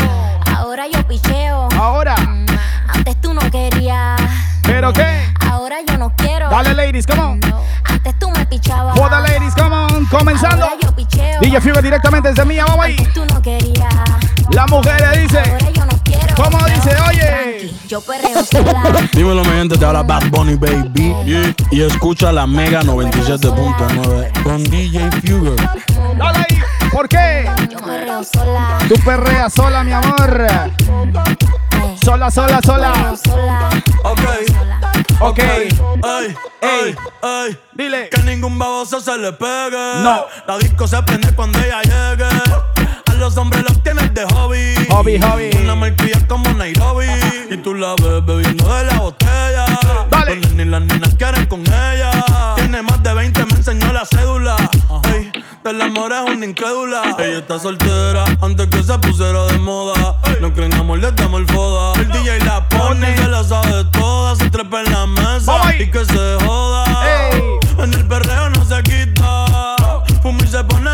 Ahora 0.55 0.87
yo 0.87 1.01
picheo. 1.07 1.67
Ahora. 1.77 2.15
Antes 2.87 3.19
tú 3.21 3.33
no 3.33 3.41
querías. 3.49 4.18
¿Pero 4.79 4.93
qué? 4.93 5.25
Ahora 5.41 5.75
yo 5.85 5.97
no 5.97 6.15
quiero. 6.15 6.49
Dale, 6.49 6.73
ladies, 6.73 7.05
come 7.05 7.21
on. 7.21 7.41
Antes 7.83 8.17
tú 8.17 8.31
me 8.31 8.45
pichabas. 8.45 8.97
Joda, 8.97 9.19
ladies, 9.19 9.53
come 9.53 9.75
on. 9.75 10.05
Comenzando. 10.05 10.63
Ahora 10.63 10.77
yo 10.81 10.95
picheo. 10.95 11.41
DJ 11.41 11.59
Fever 11.59 11.83
directamente 11.83 12.29
desde 12.29 12.45
mía, 12.45 12.63
vamos 12.65 12.85
ahí. 12.85 12.95
Tú 13.13 13.25
no 13.25 13.41
querías. 13.41 13.93
Las 14.51 14.71
mujeres 14.71 15.21
dice. 15.21 15.39
Ahora 15.39 15.69
yo 15.69 15.85
no 15.85 15.99
quiero. 16.05 16.33
¿Cómo 16.33 16.65
dice? 16.65 16.95
Oye. 17.09 17.73
Yo 17.89 17.99
perreo 17.99 18.41
sola. 18.41 18.83
Dímelo, 19.11 19.43
mi 19.43 19.51
gente, 19.51 19.77
te 19.77 19.83
habla 19.83 20.01
Bad 20.01 20.29
Bunny, 20.29 20.55
baby. 20.55 21.13
Y, 21.25 21.75
y 21.75 21.81
escucha 21.81 22.31
la 22.31 22.47
Mega 22.47 22.81
97.9 22.81 24.43
con 24.43 24.63
DJ 24.63 25.11
Fuger. 25.11 25.57
Dale 26.17 26.37
ahí. 26.37 26.59
¿Por 26.89 27.09
qué? 27.09 27.51
Yo 27.69 27.79
perreo 27.79 28.23
sola. 28.23 28.77
Tú 28.87 28.95
perreas 29.03 29.53
sola, 29.53 29.83
mi 29.83 29.91
amor. 29.91 30.47
Sola, 32.01 32.31
sola, 32.31 32.61
sola. 32.61 33.13
Ok. 35.21 35.39
Ey, 35.39 35.69
ey, 36.61 36.95
ey. 37.23 37.57
Dile. 37.73 38.09
Que 38.09 38.21
ningún 38.23 38.57
baboso 38.57 39.01
se 39.01 39.17
le 39.17 39.33
pegue. 39.33 40.01
No. 40.01 40.25
La 40.47 40.57
disco 40.57 40.87
se 40.87 41.01
prende 41.03 41.33
cuando 41.35 41.59
ella 41.59 41.81
llegue. 41.81 42.78
Los 43.19 43.35
hombres 43.35 43.63
los 43.67 43.83
tienes 43.83 44.13
de 44.13 44.23
hobby. 44.33 44.73
Hobby, 44.89 45.19
hobby. 45.19 45.49
Una 45.61 45.75
malcria 45.75 46.17
como 46.25 46.53
Nairobi. 46.53 47.05
Y 47.51 47.57
tú 47.57 47.75
la 47.75 47.93
ves 47.95 48.25
bebiendo 48.25 48.73
de 48.73 48.85
la 48.85 48.97
botella. 48.97 49.65
Dale. 50.09 50.35
Y 50.35 50.65
las 50.65 50.81
nenas 50.81 51.15
quieren 51.15 51.45
con 51.47 51.59
ella. 51.61 52.11
Tiene 52.55 52.81
más 52.81 53.03
de 53.03 53.13
20, 53.13 53.45
me 53.45 53.51
enseñó 53.51 53.91
la 53.91 54.05
cédula. 54.05 54.55
Ey, 55.13 55.31
del 55.65 55.81
amor 55.81 56.13
es 56.13 56.33
una 56.33 56.45
incrédula. 56.45 57.15
Ella 57.19 57.39
está 57.39 57.59
soltera 57.59 58.23
antes 58.41 58.67
que 58.67 58.81
se 58.83 58.97
pusiera 58.99 59.43
de 59.47 59.57
moda. 59.59 60.15
No 60.39 60.53
creen 60.53 60.73
amor, 60.75 60.99
le 60.99 61.11
damos 61.11 61.41
el 61.41 61.47
foda. 61.47 61.99
El 61.99 62.07
DJ 62.07 62.39
la 62.45 62.69
pone, 62.69 63.17
se 63.17 63.27
la 63.27 63.43
sabe 63.43 63.83
toda. 63.91 64.37
Se 64.37 64.49
trepa 64.49 64.81
en 64.81 64.93
la 64.93 65.05
mesa 65.05 65.75
y 65.77 65.91
que 65.91 66.05
se 66.05 66.37
joda. 66.45 67.31
Ey. 67.33 67.43
En 67.83 67.93
el 67.93 68.07
perreo 68.07 68.49
no 68.51 68.63
se 68.63 68.81
quita. 68.83 69.45
Fumir 70.21 70.47
se 70.47 70.63
pone 70.63 70.89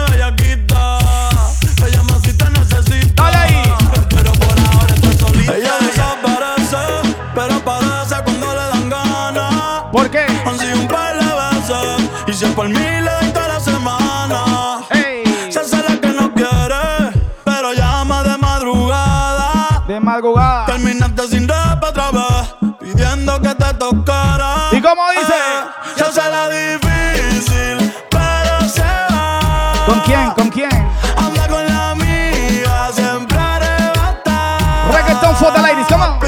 por 12.55 12.69
le 12.69 13.01
doy 13.01 13.31
toda 13.33 13.47
la 13.49 13.59
semana. 13.59 14.79
Ey. 14.91 15.51
Se 15.51 15.59
hace 15.59 15.77
la 15.77 15.99
que 15.99 16.07
no 16.07 16.33
quiere, 16.33 17.11
pero 17.43 17.73
llama 17.73 18.23
de 18.23 18.37
madrugada. 18.37 19.83
De 19.87 19.99
madrugada. 19.99 20.65
Terminaste 20.65 21.27
sin 21.27 21.47
rap 21.47 21.83
otra 21.83 22.11
vez, 22.11 22.55
pidiendo 22.79 23.41
que 23.41 23.53
te 23.55 23.73
tocara. 23.73 24.69
¿Y 24.71 24.81
cómo 24.81 25.01
dice? 25.11 25.33
Eh, 25.33 25.97
se 25.97 26.03
hace 26.05 26.29
la 26.29 26.49
difícil, 26.49 27.93
pero 28.09 28.69
se 28.69 28.83
va. 28.83 29.73
¿Con 29.85 29.99
quién? 30.01 30.31
¿Con 30.31 30.49
quién? 30.49 30.89
Anda 31.17 31.47
con 31.47 31.65
la 31.65 31.91
amiga, 31.91 32.89
siempre 32.93 33.37
arrebata. 33.37 34.57
Reggaeton 34.93 35.35
for 35.35 35.51
the 35.51 35.61
ladies, 35.61 35.87
come 35.87 36.03
on. 36.03 36.24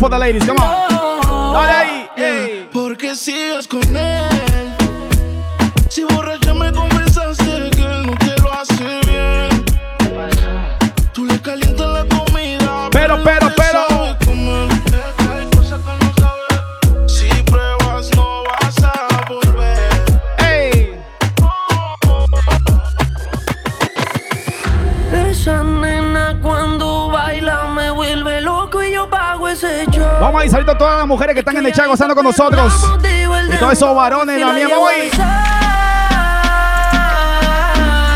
For 0.00 0.08
the 0.08 0.18
ladies, 0.18 0.44
come 0.46 0.56
on. 0.58 1.52
Dale 1.52 1.72
ahí. 1.72 2.08
Ey. 2.16 2.68
Porque 2.72 3.14
sigues 3.14 3.68
con 3.68 3.84
él. 3.94 4.24
Si 5.90 6.04
borracha 6.04 6.54
me 6.54 6.72
confesaste 6.72 7.70
que 7.70 7.82
él 7.82 8.06
no 8.06 8.16
te 8.16 8.34
lo 8.40 8.50
hace 8.52 9.00
bien. 9.06 9.64
Tú 11.12 11.26
le 11.26 11.38
calientas 11.42 11.86
la 11.86 12.04
comida. 12.16 12.88
Pero, 12.90 13.22
pero, 13.22 13.52
pero. 13.54 13.89
Vamos 30.20 30.42
ahí, 30.42 30.50
saludito 30.50 30.72
a 30.72 30.78
todas 30.78 30.98
las 30.98 31.06
mujeres 31.06 31.32
que 31.34 31.40
están 31.40 31.56
en 31.56 31.64
el 31.64 31.72
chat 31.72 31.86
gozando 31.86 32.14
con 32.14 32.24
nosotros. 32.24 32.72
Y 33.52 33.56
todos 33.56 33.72
esos 33.72 33.96
varones 33.96 34.38
también. 34.38 34.68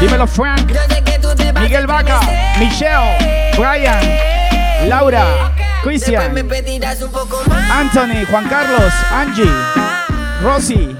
Dímelo, 0.00 0.26
Frank, 0.26 0.70
Miguel 1.60 1.86
Vaca, 1.86 2.20
Michelle, 2.58 3.16
Brian, 3.56 4.88
Laura, 4.88 5.50
Christian, 5.82 6.36
Anthony, 7.72 8.26
Juan 8.30 8.48
Carlos, 8.48 8.92
Angie, 9.10 9.50
Rosy, 10.42 10.94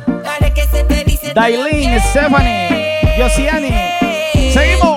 Dailin, 1.35 2.01
Stephanie, 2.01 3.19
Yosiani. 3.19 3.75
Seguimos. 4.55 4.94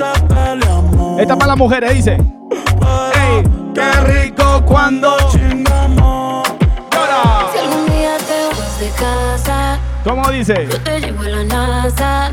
Esta 0.00 1.34
para 1.36 1.48
las 1.48 1.56
mujeres, 1.56 1.92
dice. 1.92 2.12
Ey, 2.12 3.42
qué 3.74 3.92
rico 4.02 4.62
cuando. 4.64 5.16
chingamos. 5.32 6.46
Ahora. 6.92 7.46
Si 7.52 7.58
algún 7.58 7.86
día 7.86 8.16
te 8.18 8.56
vas 8.56 8.78
de 8.78 8.90
casa, 8.90 9.78
¿Cómo 10.04 10.30
dice? 10.30 10.68
yo 10.70 10.80
te 10.82 11.00
llevo 11.00 11.22
a 11.22 11.28
la 11.28 11.44
NASA. 11.44 12.32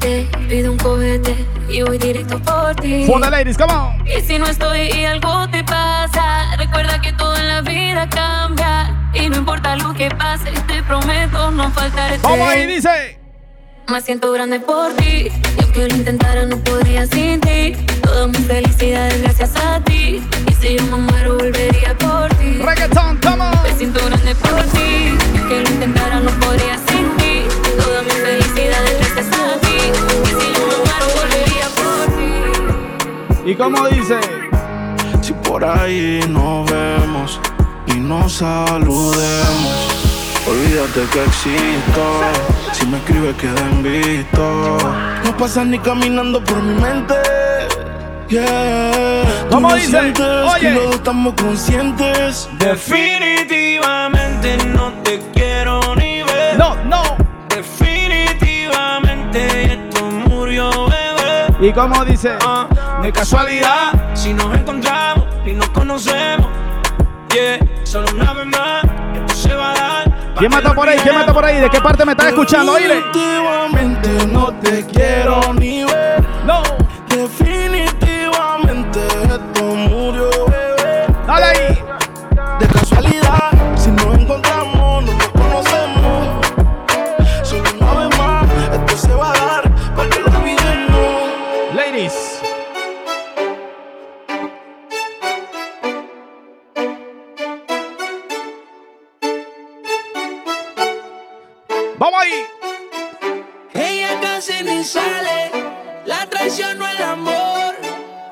vete, 0.00 0.28
pido 0.50 0.72
un 0.72 0.78
cohete 0.78 1.46
y 1.70 1.80
voy 1.80 1.96
directo 1.96 2.38
por 2.40 2.74
ti. 2.76 3.06
For 3.06 3.22
the 3.22 3.30
ladies, 3.30 3.56
come 3.56 3.72
on. 3.72 4.06
Y 4.06 4.20
si 4.20 4.38
no 4.38 4.44
estoy 4.46 4.90
y 4.92 5.04
algo 5.06 5.48
te 5.48 5.64
pasa, 5.64 6.56
recuerda 6.58 7.00
que 7.00 7.14
todo 7.14 7.34
en 7.36 7.48
la 7.48 7.60
vida 7.62 8.06
cambia. 8.10 9.08
Y 9.14 9.30
no 9.30 9.38
importa 9.38 9.76
lo 9.76 9.94
que 9.94 10.10
pase, 10.10 10.50
te 10.66 10.82
prometo 10.82 11.50
no 11.52 11.70
faltarte. 11.70 12.18
Vamos 12.22 12.48
ahí, 12.48 12.66
dice. 12.66 13.18
Me 13.88 14.00
siento 14.00 14.32
grande 14.32 14.58
por 14.58 14.92
ti. 14.94 15.28
Y 15.28 15.62
aunque 15.62 15.88
lo 15.88 15.94
intentara, 15.94 16.44
no 16.44 16.58
podría 16.58 17.06
sin 17.06 17.40
ti. 17.40 17.72
Toda 18.02 18.26
mi 18.26 18.34
felicidad 18.38 19.06
es 19.08 19.22
gracias 19.22 19.52
a 19.56 19.80
ti. 19.84 20.20
Y 20.48 20.54
si 20.54 20.76
yo 20.76 20.82
me 20.86 20.96
muero, 20.96 21.36
volvería 21.36 21.96
por 21.96 22.28
ti. 22.34 22.58
Reggaeton, 22.58 23.18
come 23.18 23.44
on. 23.44 23.62
Me 23.62 23.72
siento 23.78 24.04
grande 24.04 24.34
por 24.34 24.60
ti. 24.74 25.16
Y 25.34 25.38
aunque 25.38 25.62
lo 25.62 25.70
intentara, 25.70 26.18
no 26.18 26.30
podría 26.40 26.76
sin 26.88 27.16
ti. 27.16 27.44
Toda 27.78 28.02
mi 28.02 28.10
felicidad 28.10 28.84
es 28.86 28.98
gracias 28.98 29.40
a 29.40 29.60
ti. 29.60 29.76
Y 30.24 30.28
si 30.28 30.52
yo 30.52 30.66
me 30.66 30.76
muero, 30.84 31.06
volvería 31.14 31.68
por 31.78 32.06
ti. 33.44 33.50
¿Y 33.50 33.54
cómo 33.54 33.86
dice? 33.88 34.18
Si 35.22 35.32
por 35.32 35.64
ahí 35.64 36.20
nos 36.28 36.68
vemos 36.68 37.40
y 37.86 37.94
nos 37.94 38.32
saludemos, 38.32 39.88
olvídate 40.44 41.06
que 41.12 41.24
existo. 41.24 42.65
Si 42.78 42.84
me 42.86 42.98
escribes, 42.98 43.34
queda 43.36 43.60
en 43.70 43.82
visto. 43.82 44.76
No 45.24 45.34
pasas 45.38 45.66
ni 45.66 45.78
caminando 45.78 46.44
por 46.44 46.62
mi 46.62 46.74
mente. 46.74 47.14
Yeah. 48.28 49.22
¿Cómo 49.50 49.70
no 49.70 49.74
dice? 49.76 49.98
sientes 49.98 50.26
Oye. 50.54 50.90
estamos 50.90 51.32
conscientes. 51.40 52.50
Definitivamente 52.58 54.58
no 54.74 54.92
te 55.04 55.18
quiero 55.32 55.80
ni 55.96 56.22
ver. 56.22 56.58
No, 56.58 56.74
no. 56.84 57.02
Definitivamente 57.48 59.72
esto 59.72 60.04
murió, 60.28 60.70
bebé. 60.86 61.46
¿Y 61.66 61.72
cómo 61.72 62.04
dice? 62.04 62.36
Ah, 62.44 62.68
de 63.02 63.10
casualidad, 63.10 63.92
si 64.14 64.34
nos 64.34 64.54
encontramos 64.54 65.24
y 65.46 65.52
nos 65.52 65.70
conocemos. 65.70 66.46
Yeah, 67.32 67.58
solo 67.84 68.06
una 68.14 68.34
vez 68.34 68.46
más, 68.46 68.84
esto 69.14 69.34
se 69.34 69.54
va 69.54 69.70
a 69.70 69.74
dar. 69.74 70.05
¿Quién 70.38 70.50
mata 70.50 70.74
por 70.74 70.88
ahí? 70.88 70.98
¿Quién 70.98 71.14
mata 71.14 71.32
por 71.32 71.44
ahí? 71.44 71.60
¿De 71.60 71.70
qué 71.70 71.80
parte 71.80 72.04
me 72.04 72.12
estás 72.12 72.28
escuchando? 72.28 72.72
Oíle. 72.72 72.96
Definitivamente 72.96 74.26
no 74.26 74.52
te 74.60 74.84
quiero 74.84 75.54
ni 75.54 75.84
ver. 75.84 76.22
No. 76.44 76.62
Definitivamente 77.08 79.00
esto 79.22 79.64
murió, 79.64 80.28
bebé. 80.48 81.06
Dale 81.26 81.44
ahí. 81.46 81.75
Vamos 101.98 102.20
ahí. 102.22 102.46
Ella 103.72 104.20
casi 104.20 104.62
ni 104.62 104.84
sale, 104.84 105.50
la 106.04 106.26
traición 106.26 106.78
no 106.78 106.86
el 106.86 107.02
amor. 107.02 107.74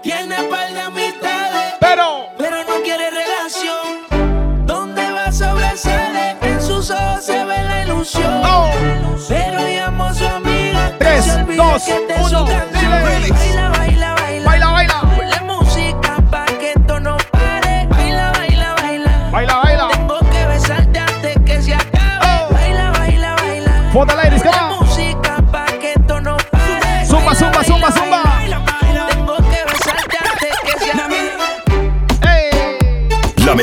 Tiene 0.03 0.37
par 0.51 0.71
de 0.71 0.81
amistades, 0.81 1.75
pero, 1.81 2.27
pero 2.37 2.63
no 2.65 2.83
quiere 2.83 3.11
relación. 3.11 4.67
¿Dónde 4.67 5.11
va 5.11 5.33
sobresale? 5.33 6.37
En 6.43 6.61
sus 6.61 6.91
ojos 6.91 7.25
se 7.25 7.43
ve 7.43 7.63
la 7.63 7.85
ilusión. 7.85 8.43
Pero 9.29 9.61
llamo 9.61 10.05
a 10.05 10.15
su 10.15 10.27
amiga. 10.27 10.91
que 10.91 10.99
Tres, 10.99 11.25
se 11.25 11.33
olvide 11.33 11.57
dos, 11.57 11.83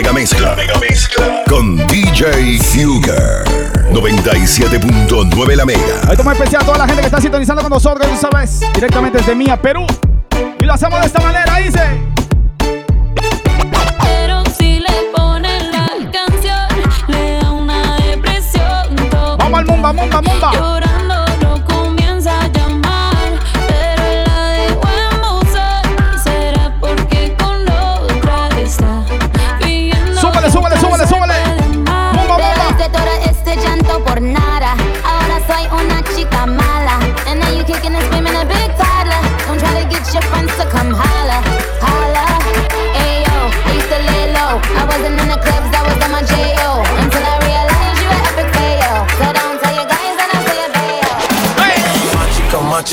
La 0.01 0.13
mega 0.55 0.79
mezcla. 0.79 1.43
Con 1.47 1.77
DJ 1.85 2.57
Fugger. 2.57 3.43
97.9 3.91 5.55
la 5.55 5.63
mega. 5.63 5.79
Hoy 6.07 6.11
estamos 6.11 6.33
especial 6.33 6.63
a 6.63 6.65
toda 6.65 6.77
la 6.79 6.87
gente 6.87 7.01
que 7.01 7.05
está 7.05 7.21
sintonizando 7.21 7.61
con 7.61 7.69
nosotros, 7.69 8.07
tú 8.09 8.17
sabes, 8.17 8.61
directamente 8.73 9.19
desde 9.19 9.35
Mía, 9.35 9.61
Perú. 9.61 9.85
Y 10.59 10.65
lo 10.65 10.73
hacemos 10.73 11.01
de 11.01 11.05
esta 11.05 11.19
manera, 11.21 11.55
dice. 11.57 12.10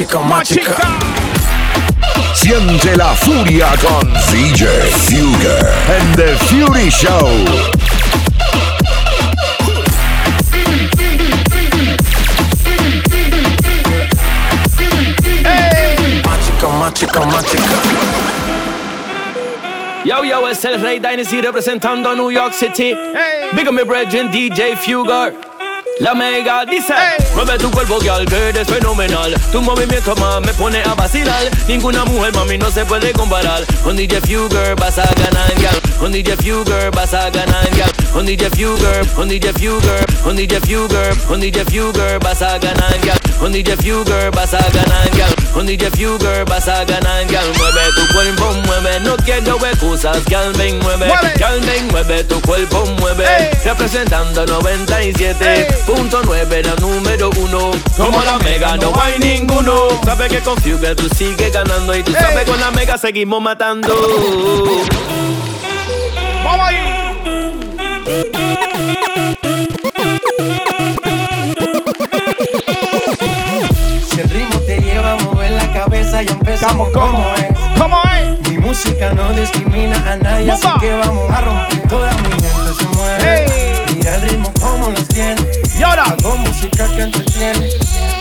Chica, 0.09 0.21
más. 0.21 0.49
Siente 2.35 2.97
la 2.97 3.15
furia 3.15 3.69
con 3.83 4.11
DJ 4.33 4.67
Fugger 5.05 5.67
and 6.01 6.17
the 6.17 6.35
Fury 6.47 6.89
Show. 6.89 7.29
Más 16.25 16.47
chica, 16.47 16.69
más 16.69 16.95
chica, 16.95 17.21
más 17.21 17.45
chica. 17.45 17.63
Yo, 20.05 20.25
yo, 20.25 20.49
es 20.49 20.65
el 20.65 20.81
Rey 20.81 21.01
Dynasty 21.01 21.43
representando 21.43 22.11
a 22.11 22.15
New 22.15 22.31
York 22.31 22.55
City. 22.55 22.97
Big 23.53 23.69
up 23.69 23.75
mi 23.75 23.83
brethren, 23.83 24.31
DJ 24.31 24.77
Fugger. 24.77 25.48
La 26.01 26.15
mega 26.15 26.65
dice, 26.65 26.95
mueve 27.35 27.59
tu 27.59 27.71
cuerpo 27.71 27.99
que 27.99 28.09
al 28.09 28.25
que 28.25 28.51
eres 28.51 28.69
fenomenal. 28.69 29.35
Tu 29.51 29.61
movimiento 29.61 30.15
más 30.17 30.41
me 30.41 30.53
pone 30.55 30.81
a 30.83 30.95
vacilar. 30.95 31.51
Ninguna 31.67 32.05
mujer 32.05 32.33
mami 32.35 32.57
no 32.57 32.71
se 32.71 32.85
puede 32.85 33.13
comparar. 33.13 33.65
Con 33.83 33.97
DJ 33.97 34.21
Fugger 34.21 34.77
vas 34.77 34.99
a 34.99 35.09
ganar 35.15 35.55
gal 35.61 35.81
Con 35.99 36.13
DJ 36.13 36.37
Fugger 36.37 36.91
vas 36.91 37.15
a 37.15 37.31
ganar 37.31 37.69
gal 37.77 37.91
Con 38.13 38.27
DJ 38.27 38.51
Fugger, 38.51 39.07
con 39.15 39.29
DJ 39.29 39.53
Fugger 39.53 40.07
Con 40.23 40.37
DJ 40.37 40.61
Fugger, 40.61 41.17
con 41.27 41.41
DJ 41.41 41.65
Fugger 41.65 42.19
vas 42.21 42.43
a 42.43 42.59
ganar 42.59 42.99
gal 43.05 43.19
Con 43.39 43.53
DJ 43.53 43.77
Fugger 43.77 44.31
vas 44.31 44.53
a 44.55 44.59
ganar 44.71 45.11
gal 45.17 45.38
Con 45.59 45.67
DJ 45.67 45.91
Fugger 45.91 46.45
vas 46.45 46.69
a 46.69 46.85
ganar 46.85 47.25
gal 47.27 47.53
Mueve 47.59 47.81
tu 47.97 48.07
cuerpo, 48.15 48.53
mueve, 48.65 49.01
no 49.01 49.17
quiero 49.17 49.57
excusas 49.67 50.25
Gal 50.27 50.53
ven, 50.53 50.79
mueve, 50.79 51.09
gal 51.37 51.61
ven, 51.63 51.89
mueve 51.89 52.23
tu 52.23 52.41
cuerpo, 52.43 52.87
mueve. 53.01 53.51
Representando 53.65 54.47
97.9 54.47 56.65
la 56.65 56.77
número 56.77 57.31
uno. 57.39 57.73
Como 57.97 58.23
la 58.23 58.39
mega 58.39 58.77
no 58.77 58.93
hay 59.03 59.19
ninguno. 59.19 59.89
Sabe 60.05 60.29
que 60.29 60.39
con 60.39 60.57
Fugger 60.59 60.95
tú 60.95 61.09
sigues 61.09 61.53
ganando 61.53 61.93
Y 61.97 62.05
tú 62.05 62.13
sabes 62.13 62.49
con 62.49 62.61
la 62.61 62.71
mega 62.71 62.97
seguimos 62.97 63.43
matando 63.43 63.93
la 76.19 76.23
cabeza 76.23 76.23
y 76.23 76.29
empezamos 76.29 76.89
como 76.91 77.35
es. 77.37 77.47
¿Cómo 77.79 78.01
es? 78.15 78.51
Mi 78.51 78.59
música 78.59 79.13
no 79.13 79.33
discrimina 79.33 79.97
a 80.11 80.17
nadie, 80.17 80.51
así 80.51 80.69
que 80.81 80.93
vamos 80.97 81.31
a 81.31 81.41
romper. 81.41 81.89
Toda 81.89 82.13
mi 82.15 82.31
gente 82.31 82.75
se 82.79 82.85
mueve. 82.97 83.85
Mira 83.95 84.15
el 84.17 84.23
ritmo 84.23 84.53
como 84.61 84.91
los 84.91 85.09
tiene. 85.09 85.41
Y 85.79 85.83
ahora. 85.83 86.05
Hago 86.05 86.37
música 86.37 86.87
que 86.89 87.03
entretiene. 87.03 87.69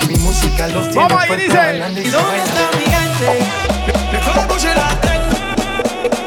Mi 0.08 0.16
música 0.18 0.68
los 0.68 0.90
tiene. 0.90 1.08
Vamos 1.08 1.24
ahí, 1.24 1.36
dice. 1.36 1.48
¿Y 1.48 2.10
dónde 2.10 2.38
está 2.38 2.70
mi 2.78 2.86
gente? 2.86 3.46
Mejor 4.12 4.38
escuche 4.38 4.76
la 4.76 4.90
tengo. 5.02 5.32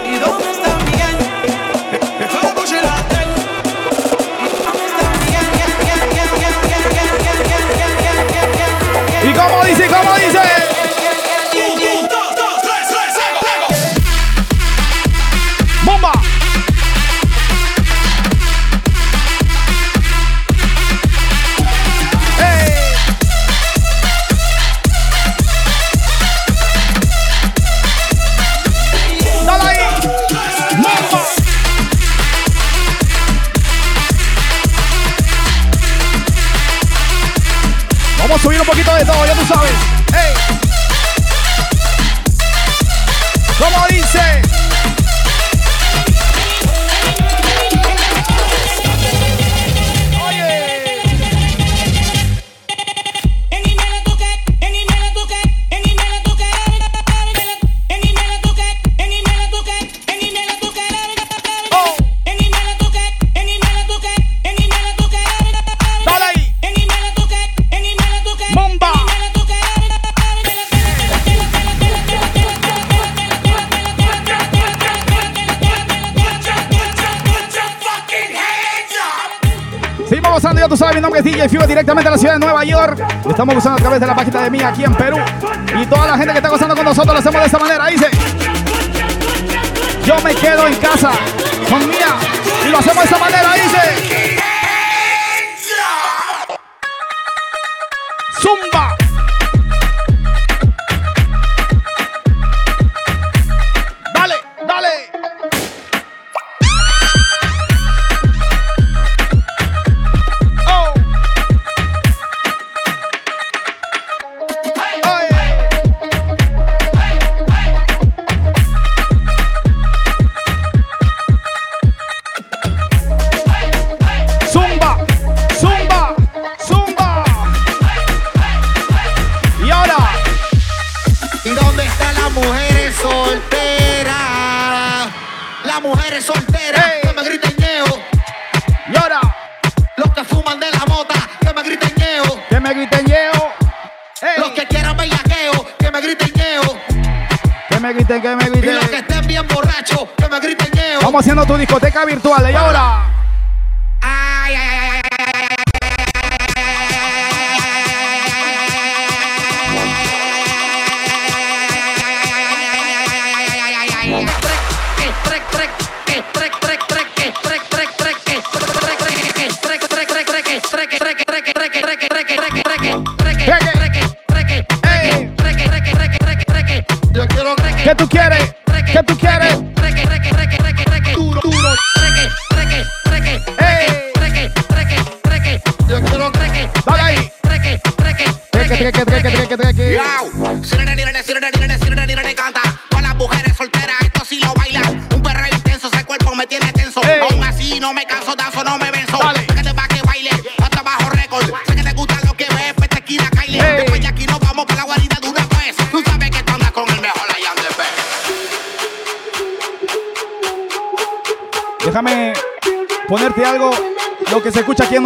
¿Y 0.04 0.18
dónde 0.18 0.50
está 0.50 0.76
mi 0.84 0.92
gente? 0.92 1.24
Mejor 2.18 2.44
escuche 2.44 2.82
la 2.82 2.96
tengo. 3.08 3.30
¿Y 9.22 9.32
cómo 9.34 9.64
dice? 9.64 9.86
¿Cómo 9.86 10.14
dice? 10.14 10.39
DJ 81.40 81.48
Fuego 81.48 81.66
directamente 81.66 82.06
a 82.06 82.10
la 82.10 82.18
ciudad 82.18 82.34
de 82.34 82.40
Nueva 82.40 82.64
York. 82.64 82.98
Lo 83.24 83.30
Estamos 83.30 83.54
gozando 83.54 83.78
a 83.78 83.80
través 83.80 84.00
de 84.00 84.06
la 84.06 84.14
página 84.14 84.42
de 84.42 84.50
Mía 84.50 84.68
aquí 84.68 84.84
en 84.84 84.94
Perú. 84.94 85.16
Y 85.80 85.86
toda 85.86 86.06
la 86.06 86.18
gente 86.18 86.32
que 86.32 86.38
está 86.38 86.50
gozando 86.50 86.76
con 86.76 86.84
nosotros 86.84 87.14
lo 87.14 87.18
hacemos 87.18 87.40
de 87.40 87.46
esta 87.46 87.58
manera. 87.58 87.86
Dice, 87.86 88.10
yo 90.04 90.20
me 90.20 90.34
quedo 90.34 90.66
en 90.66 90.74
casa 90.74 91.12
con 91.70 91.88
Mía. 91.88 92.18
Y 92.66 92.68
lo 92.68 92.78
hacemos 92.78 92.98
de 92.98 93.04
esta 93.04 93.18
manera. 93.18 93.52
Dice, 93.54 94.29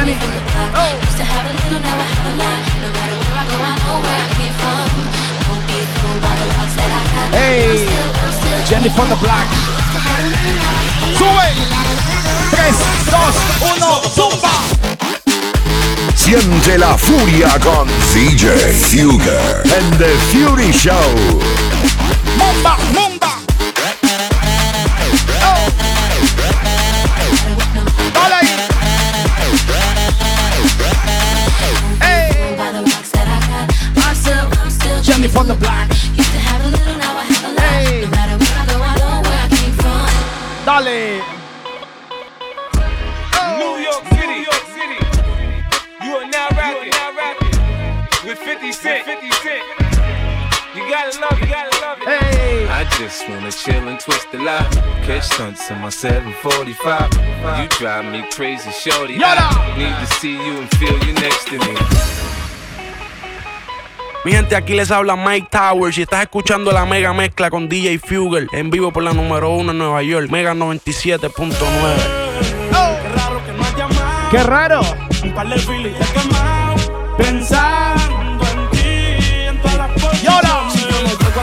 Hey. 0.00 0.06
Jenny. 0.06 0.16
Hey. 7.36 7.84
Jenny 8.64 8.88
from 8.88 9.08
the 9.10 9.16
block. 9.16 9.46
Sube. 11.18 11.52
3, 12.50 12.72
2, 13.10 13.16
1, 13.60 14.00
zumba. 14.14 14.56
Siente 16.14 16.78
la 16.78 16.96
furia 16.96 17.58
con 17.58 17.86
DJ 18.14 18.72
Fugger 18.72 19.62
and 19.76 19.98
the 19.98 20.16
Fury 20.30 20.72
Show. 20.72 21.14
Bomba, 22.38 22.78
bomba. 22.94 23.09
In 55.70 55.80
my 55.80 55.90
745. 55.90 57.10
You 57.58 57.68
drive 57.78 58.04
me 58.04 58.24
crazy, 58.34 58.70
shorty. 58.70 59.18
I 59.22 59.74
need 59.78 59.94
to 60.00 60.06
see 60.14 60.32
you 60.32 60.58
and 60.58 60.70
feel 60.76 60.98
you 61.06 61.12
next 61.14 61.46
to 61.46 61.58
me. 61.58 61.76
Mi 64.24 64.32
gente, 64.32 64.54
aquí 64.54 64.74
les 64.74 64.90
habla 64.90 65.16
Mike 65.16 65.48
Towers 65.50 65.96
y 65.96 66.02
estás 66.02 66.22
escuchando 66.22 66.72
la 66.72 66.84
mega 66.84 67.14
mezcla 67.14 67.48
con 67.48 67.68
DJ 67.70 67.98
Fugel 67.98 68.48
en 68.52 68.68
vivo 68.70 68.92
por 68.92 69.02
la 69.02 69.14
número 69.14 69.50
uno 69.50 69.72
en 69.72 69.78
Nueva 69.78 70.02
York, 70.02 70.28
Mega 70.30 70.52
97.9. 70.52 71.50
Qué 74.30 74.42
raro. 74.42 74.82
Un 75.24 75.34
par 75.34 75.48
de 75.48 75.58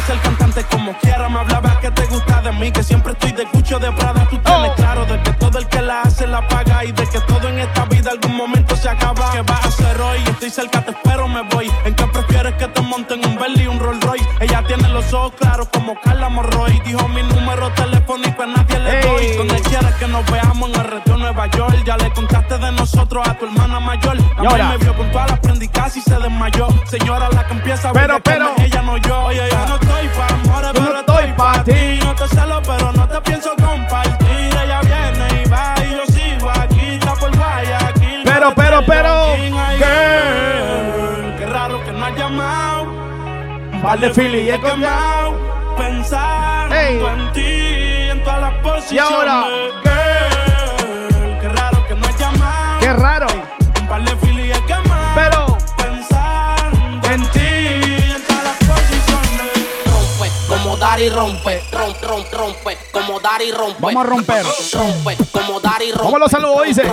ser 0.08 0.20
cantante 0.22 0.64
como 0.72 0.98
quiera, 1.00 1.28
me 1.28 1.40
hablaba 1.40 1.80
que 1.82 1.92
te 1.92 2.06
gusta 2.06 2.42
de 2.42 2.52
mí, 2.54 2.72
que 2.72 2.82
siempre 2.82 3.12
estoy 3.12 3.34
de 3.34 3.46
cucho 3.48 3.78
de 3.78 3.92
Prada. 3.92 4.26
Tú 4.30 4.38
tienes 4.38 4.72
claro 4.76 5.06
de 5.06 5.22
que 5.22 5.34
todo 5.34 5.60
el 5.60 5.68
que 5.68 5.82
la 5.82 6.02
hace 6.04 6.26
la 6.26 6.48
paga 6.48 6.86
y 6.86 6.94
de 6.94 7.06
que 7.08 7.20
todo 7.22 7.50
en 7.50 7.60
esta 7.60 7.84
vida 7.86 8.12
algún 8.12 8.38
momento 8.38 8.74
se 8.78 8.88
acaba. 8.88 9.32
¿Qué 9.32 9.42
vas 9.42 9.66
a 9.66 9.68
hacer 9.68 10.00
hoy? 10.00 10.20
Estoy 10.26 10.50
cerca, 10.50 10.82
te 10.82 10.92
espero, 10.92 11.28
me 11.28 11.42
voy. 11.54 11.70
¿En 11.84 11.94
qué 11.94 12.06
prefieres 12.06 12.54
que 12.56 12.68
te 12.68 12.82
monten 12.82 13.20
un 13.26 13.36
Bentley 13.38 13.66
y 13.66 13.68
un 13.68 13.80
Rolls 13.80 14.02
Royce? 14.02 14.26
Ella 14.40 14.64
tiene 14.66 14.88
los 14.90 15.12
ojos 15.14 15.34
claros 15.38 15.68
como 15.74 16.00
Carla 16.00 16.30
Morroy. 16.30 16.80
Dijo 16.86 17.06
mi 17.10 17.24
número 17.24 17.70
telefónico 17.72 18.44
a 18.44 18.48
nadie 18.48 18.80
le 18.80 19.02
doy. 19.02 19.36
Donde 19.36 19.60
quieras 19.64 19.94
que 19.96 20.08
nos 20.08 20.26
veamos 20.32 20.70
en 20.70 20.76
el 20.80 20.88
Nueva 21.38 21.52
York. 21.56 21.84
Ya 21.86 21.98
le 21.98 22.10
contaste 22.12 22.58
de 22.58 22.72
nosotros 22.72 23.28
a 23.28 23.34
tu 23.36 23.46
hermana 23.46 23.80
mayor. 23.80 24.16
Mí 24.18 24.24
ahora? 24.38 24.70
me 24.70 24.78
vio 24.78 24.96
con 24.96 25.12
todas 25.12 25.30
las 25.30 25.40
prendicas 25.40 25.96
y 25.96 26.02
se 26.02 26.18
desmayó. 26.18 26.68
Señora, 26.86 27.30
la 27.30 27.46
que 27.46 27.54
empieza 27.54 27.90
a 27.90 27.94
Pero, 27.94 28.20
pero. 28.24 28.56
ella 28.58 28.82
no 28.82 28.98
yo. 28.98 29.26
Oye, 29.26 29.48
yo 29.52 29.66
no 29.68 29.76
estoy 29.76 30.08
pa' 30.18 30.34
amores, 30.34 30.74
Yo 30.74 30.82
no 30.82 30.88
pero 30.88 31.00
estoy 31.00 31.34
pa' 31.34 31.64
ti. 31.64 32.00
No 32.04 32.16
te 32.16 32.28
celo, 32.30 32.62
pero 32.66 32.92
no 32.92 33.08
te 33.08 33.22
pienso 33.22 33.50
compartir. 33.56 34.50
Ella 34.64 34.82
viene 34.82 35.44
y 35.44 35.50
va 35.50 35.76
y 35.86 35.92
yo 35.92 36.06
sigo 36.08 36.50
aquí. 36.50 36.86
Está 36.96 37.14
por 37.14 37.36
Guayaquil. 37.38 38.22
Pero, 38.26 38.54
pero, 38.56 38.86
pero, 38.88 39.36
girl, 39.78 41.36
Qué 41.38 41.46
raro 41.46 41.84
que 41.86 41.92
no 41.92 42.06
has 42.06 42.18
llamado. 42.18 42.88
Par 43.84 44.00
de 44.00 44.10
Philly 44.10 44.40
y 44.40 44.50
he 44.50 44.60
quemado. 44.60 45.38
Pensando 45.78 46.76
en 46.76 47.32
ti, 47.34 48.10
en 48.10 48.24
todas 48.24 48.42
las 48.42 48.54
posiciones. 48.64 49.12
ahora? 49.14 49.46
Girl, 49.84 50.07
como 60.78 60.90
dar 60.92 61.00
y 61.00 61.10
rompe, 61.10 61.64
rompe, 61.72 62.08
rompe, 62.08 62.38
rompe, 62.38 62.78
como 62.92 63.20
dar 63.20 63.42
y 63.42 63.52
rompe. 63.52 63.78
Vamos 63.80 64.06
a 64.06 64.10
romper. 64.10 64.46
Rompe, 64.74 65.18
como 65.32 65.60
dar 65.60 65.82
y 65.82 65.92
rompe. 65.92 66.04
¿Cómo 66.04 66.20
los 66.20 66.32
saludo, 66.32 66.62
dice? 66.62 66.84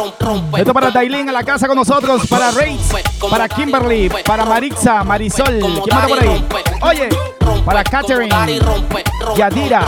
Esto 0.56 0.72
para 0.72 0.90
Dailin 0.90 1.28
en 1.28 1.34
la 1.34 1.44
casa 1.44 1.66
con 1.66 1.76
nosotros, 1.76 2.26
para 2.26 2.50
Reyes, 2.50 2.80
para 3.28 3.48
Kimberly, 3.48 4.10
para 4.24 4.46
Marixa, 4.46 5.04
Marisol. 5.04 5.58
¿Quién 5.58 5.76
está 5.82 6.06
por 6.06 6.18
ahí? 6.18 6.44
Oye, 6.82 7.08
para 7.64 7.84
Catherine, 7.84 8.34
Yadira. 9.36 9.80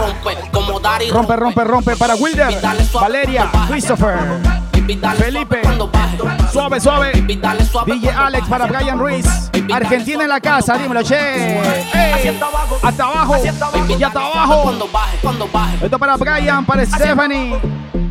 Rompe, 1.10 1.36
rompe, 1.36 1.64
rompe 1.64 1.96
para 1.96 2.16
Wilder, 2.16 2.60
Valeria, 2.92 3.50
Christopher, 3.68 4.18
Felipe. 4.86 5.62
Suave, 6.52 6.80
suave. 6.80 7.12
DJ 7.12 8.10
Alex 8.10 8.48
para 8.48 8.66
Brian 8.66 8.98
Ruiz. 8.98 9.26
Argentina 9.72 10.22
en 10.22 10.28
la 10.28 10.40
casa, 10.40 10.78
dímelo, 10.78 11.02
che. 11.02 11.60
Hasta 12.82 13.04
abajo. 13.04 13.36
Y 13.44 14.02
hasta 14.02 14.20
abajo. 14.20 14.72
Esto 15.82 15.98
para 15.98 16.16
Brian, 16.16 16.64
para 16.64 16.86
Stephanie, 16.86 17.58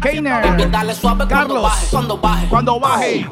Keiner, 0.01 0.69
Carlos. 0.69 0.99
cuando 1.89 2.17
baje. 2.17 2.47
Cuando 2.47 2.79
baje. 2.79 3.25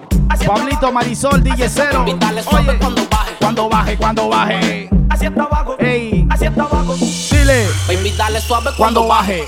Pablito 0.45 0.91
Marisol, 0.91 1.43
DJ 1.43 1.69
Cero. 1.69 2.05
Oye, 2.05 2.77
cuando 3.39 3.69
baje, 3.69 3.97
cuando 3.97 4.29
baje. 4.29 4.89
Hasta 5.09 5.27
abajo, 5.27 5.75
hasta 6.29 6.63
abajo. 6.63 6.95
dile, 6.97 7.67
Baby, 7.87 8.13
dale 8.17 8.41
suave 8.41 8.71
cuando 8.77 9.05
baje. 9.07 9.43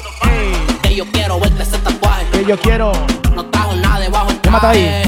Que 0.84 0.96
yo 0.96 1.06
quiero 1.12 1.40
verte 1.40 1.64
ese 1.64 1.78
tatuaje. 1.80 2.26
Que 2.32 2.46
yo 2.46 2.58
quiero. 2.60 2.92
No 3.36 3.55
nada 3.82 4.00
debajo 4.00 4.28
¿Qué 4.42 4.50
mata 4.50 4.70
ahí? 4.70 5.04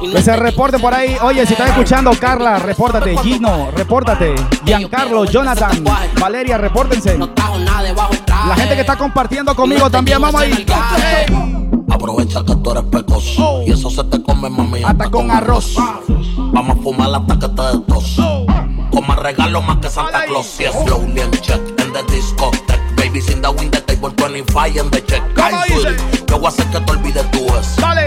Y 0.00 0.06
no 0.06 0.12
Que 0.14 0.22
se 0.22 0.30
te 0.30 0.36
reporte 0.36 0.78
por 0.78 0.94
ahí. 0.94 1.16
Oye, 1.22 1.44
si 1.44 1.54
estás 1.54 1.70
escuchando, 1.70 2.12
Carla, 2.18 2.58
repórtate. 2.58 3.16
Gino, 3.18 3.70
repórtate. 3.74 4.34
Giancarlo, 4.64 5.24
Jonathan, 5.24 5.84
Valeria, 6.20 6.56
repórtense. 6.56 7.18
La 7.18 8.54
gente 8.54 8.74
que 8.74 8.80
está 8.82 8.96
compartiendo 8.96 9.54
conmigo 9.56 9.90
también, 9.90 10.20
vamos 10.20 10.40
ahí. 10.40 10.66
Aprovecha 11.90 12.44
que 12.44 12.54
tú 12.54 12.70
eres 12.70 12.84
pecoso 12.84 13.62
y 13.66 13.72
eso 13.72 13.90
se 13.90 14.04
te 14.04 14.22
come, 14.22 14.48
mami. 14.48 14.84
Hasta 14.84 15.10
con 15.10 15.30
arroz. 15.30 15.74
Vamos 16.36 16.78
a 16.78 16.82
fumar 16.82 17.14
hasta 17.14 17.38
que 17.38 17.48
te 17.48 17.62
des 17.62 17.86
tos. 17.86 18.16
Como 18.92 19.14
regalo 19.16 19.62
más 19.62 19.78
que 19.78 19.90
Santa 19.90 20.24
Claus. 20.26 20.58
Yes, 20.58 20.72
slowly 20.84 21.20
and 21.20 21.40
check 21.40 21.60
in 21.80 21.92
the 21.92 22.02
discotheque. 22.12 22.67
Baby, 23.08 23.22
sin 23.22 23.40
the 23.40 23.50
wind 23.50 23.72
the 23.72 23.80
table 23.80 24.10
25 24.10 24.76
and 24.76 24.90
the 24.90 25.00
check. 25.00 25.22
Yo 26.28 26.38
voy 26.38 26.44
a 26.44 26.48
hacer 26.48 26.66
que 26.66 26.78
te 26.78 26.92
olvides 26.92 27.30
tú 27.30 27.46
eso. 27.56 27.80
Dale. 27.80 28.06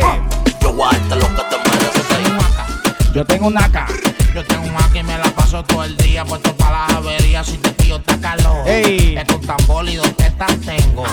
Yo 0.62 0.74
voy 0.74 0.88
a 0.88 0.92
darte 0.96 1.16
lo 1.16 1.28
que 1.36 1.42
te 1.42 1.58
mereces. 1.58 3.12
Yo 3.12 3.26
tengo 3.26 3.48
un 3.48 3.58
AK. 3.58 3.90
Yo 4.36 4.46
tengo 4.46 4.62
un 4.62 4.76
aquí 4.76 5.00
y 5.00 5.04
me 5.04 5.18
la 5.18 5.26
paso 5.32 5.64
todo 5.64 5.86
el 5.86 5.98
día 5.98 6.24
puesto 6.24 6.56
para 6.56 6.86
las 6.86 6.98
averías. 6.98 7.48
Si 7.48 7.58
te 7.58 7.72
pillo, 7.72 7.96
está 7.96 8.16
calor. 8.20 8.68
Ey. 8.68 9.18
Es 9.18 9.36
un 9.36 9.42
tambor 9.42 9.90
y 9.90 9.96
dos 9.96 10.16
tetas 10.18 10.56
tengo. 10.60 11.04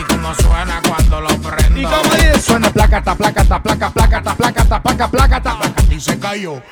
Y 0.00 0.04
como 0.04 0.32
suena 0.36 0.80
cuando 0.86 1.20
lo 1.20 1.28
prendo. 1.38 1.80
¿Y 1.80 1.82
cómo 1.82 2.14
dice? 2.14 2.40
Suena 2.40 2.70
placata, 2.70 3.16
placata, 3.16 3.60
placa, 3.60 3.90
placata, 3.90 4.34
placata, 4.36 4.80
placa, 4.80 5.08
placata. 5.08 5.58
Y 5.90 6.00
se 6.00 6.16
cayó. 6.16 6.62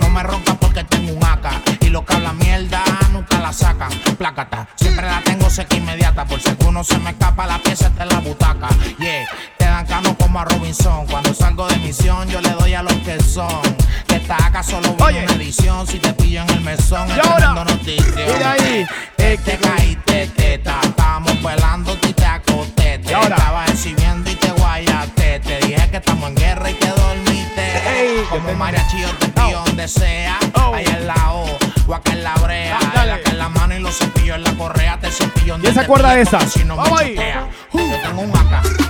No 0.00 0.10
me 0.10 0.22
roncas 0.22 0.56
porque 0.60 0.84
tengo 0.84 1.12
un 1.12 1.24
AK. 1.24 1.82
Y 1.82 1.88
lo 1.88 2.04
que 2.04 2.14
habla 2.14 2.32
mierda 2.32 2.82
nunca 3.12 3.38
la 3.38 3.52
sacan. 3.52 3.90
Plácata. 4.18 4.68
Siempre 4.76 5.06
la 5.06 5.20
tengo 5.22 5.48
seca 5.50 5.76
inmediata. 5.76 6.24
Por 6.24 6.40
si 6.40 6.48
alguno 6.48 6.82
se 6.84 6.98
me 6.98 7.10
escapa 7.10 7.46
la 7.46 7.58
pieza 7.58 7.88
está 7.88 8.04
en 8.04 8.08
la 8.10 8.20
butaca. 8.20 8.68
Yeah. 8.98 9.28
Te 9.58 9.64
dan 9.64 9.86
cano 9.86 10.16
como 10.16 10.40
a 10.40 10.44
Robinson. 10.44 11.06
Cuando 11.06 11.34
salgo 11.34 11.66
de 11.68 11.76
misión, 11.78 12.28
yo 12.28 12.40
le 12.40 12.50
doy 12.50 12.74
a 12.74 12.82
los 12.82 12.94
que 12.94 13.20
son. 13.22 13.62
Que 14.06 14.16
esta 14.16 14.36
AK 14.46 14.62
solo 14.64 14.94
viene 14.94 15.24
una 15.24 15.34
edición. 15.34 15.86
Si 15.86 15.98
te 15.98 16.12
pillo 16.14 16.42
en 16.42 16.50
el 16.50 16.60
mesón, 16.60 17.10
ahora, 17.10 17.36
tremendo 17.36 17.64
noticia. 17.64 18.26
mira 18.26 18.52
ahí. 18.52 18.86
Te, 19.16 19.38
te 19.38 19.58
caíste, 19.58 20.26
teta. 20.28 20.80
Estábamos 20.82 21.42
velando 21.42 21.96
y 22.02 22.12
te 22.12 22.24
acosté. 22.24 22.98
Te 22.98 23.12
estaba 23.12 23.64
exhibiendo 23.66 24.30
y 24.30 24.34
te 24.34 24.50
guayaste. 24.50 25.40
Te 25.40 25.58
dije 25.66 25.90
que 25.90 25.96
estamos 25.98 26.30
en 26.30 26.36
guerra 26.36 26.70
y 26.70 26.74
te 26.74 26.88
dormiste. 26.88 28.26
Como 28.30 28.50
un 28.50 28.58
mariachi 28.58 29.00
yo 29.00 29.08
te 29.18 29.25
donde 29.86 29.88
sea. 29.88 30.38
Allá 30.54 30.98
en 30.98 31.06
la 31.06 31.32
O 31.32 31.46
o 31.86 31.94
acá 31.94 32.12
en 32.12 32.24
la 32.24 32.34
brea. 32.34 32.78
Dale. 32.94 33.12
Acá 33.12 33.30
en 33.30 33.38
la 33.38 33.48
mano 33.48 33.74
y 33.74 33.80
los 33.80 33.96
cepillos 33.96 34.36
en 34.36 34.44
la 34.44 34.54
correa. 34.54 34.98
Te 34.98 35.10
cepillo 35.10 35.52
donde 35.52 35.66
¿Quién 35.66 35.74
se 35.74 35.80
te 35.80 35.84
acuerda 35.84 36.14
de 36.14 36.22
pillo 36.24 36.38
esa? 36.38 36.40
Si 36.40 36.64
no 36.64 36.76
Vamos 36.76 37.00
ahí. 37.00 37.16
Yo 37.72 38.00
tengo 38.02 38.22
un 38.22 38.36
AK. 38.36 38.85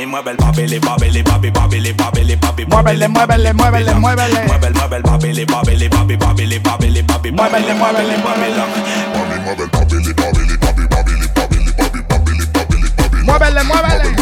Mami, 0.00 0.12
mueve 0.12 0.30
el 0.30 0.36
babili, 0.38 0.78
babili, 0.78 1.22
babi, 1.22 1.50
babili, 1.50 1.92
babili, 1.92 2.36
babi, 2.36 2.64
Muévele, 2.64 3.06
muévele, 3.08 3.52
muévele, 3.52 3.94
muévele. 3.94 4.46
Mueve 4.46 4.66
el, 4.68 4.74
mueve 4.74 4.96
el 4.96 5.02
babili, 5.02 5.44
babili, 5.44 5.88
babi, 5.88 6.16
babili, 6.16 6.58
babili, 6.58 7.02
babi, 7.02 7.30
Muévele, 7.30 7.74
muévele, 7.74 8.16
muévele. 8.16 8.64
Muévele, 13.24 13.62
muévele. 13.62 14.16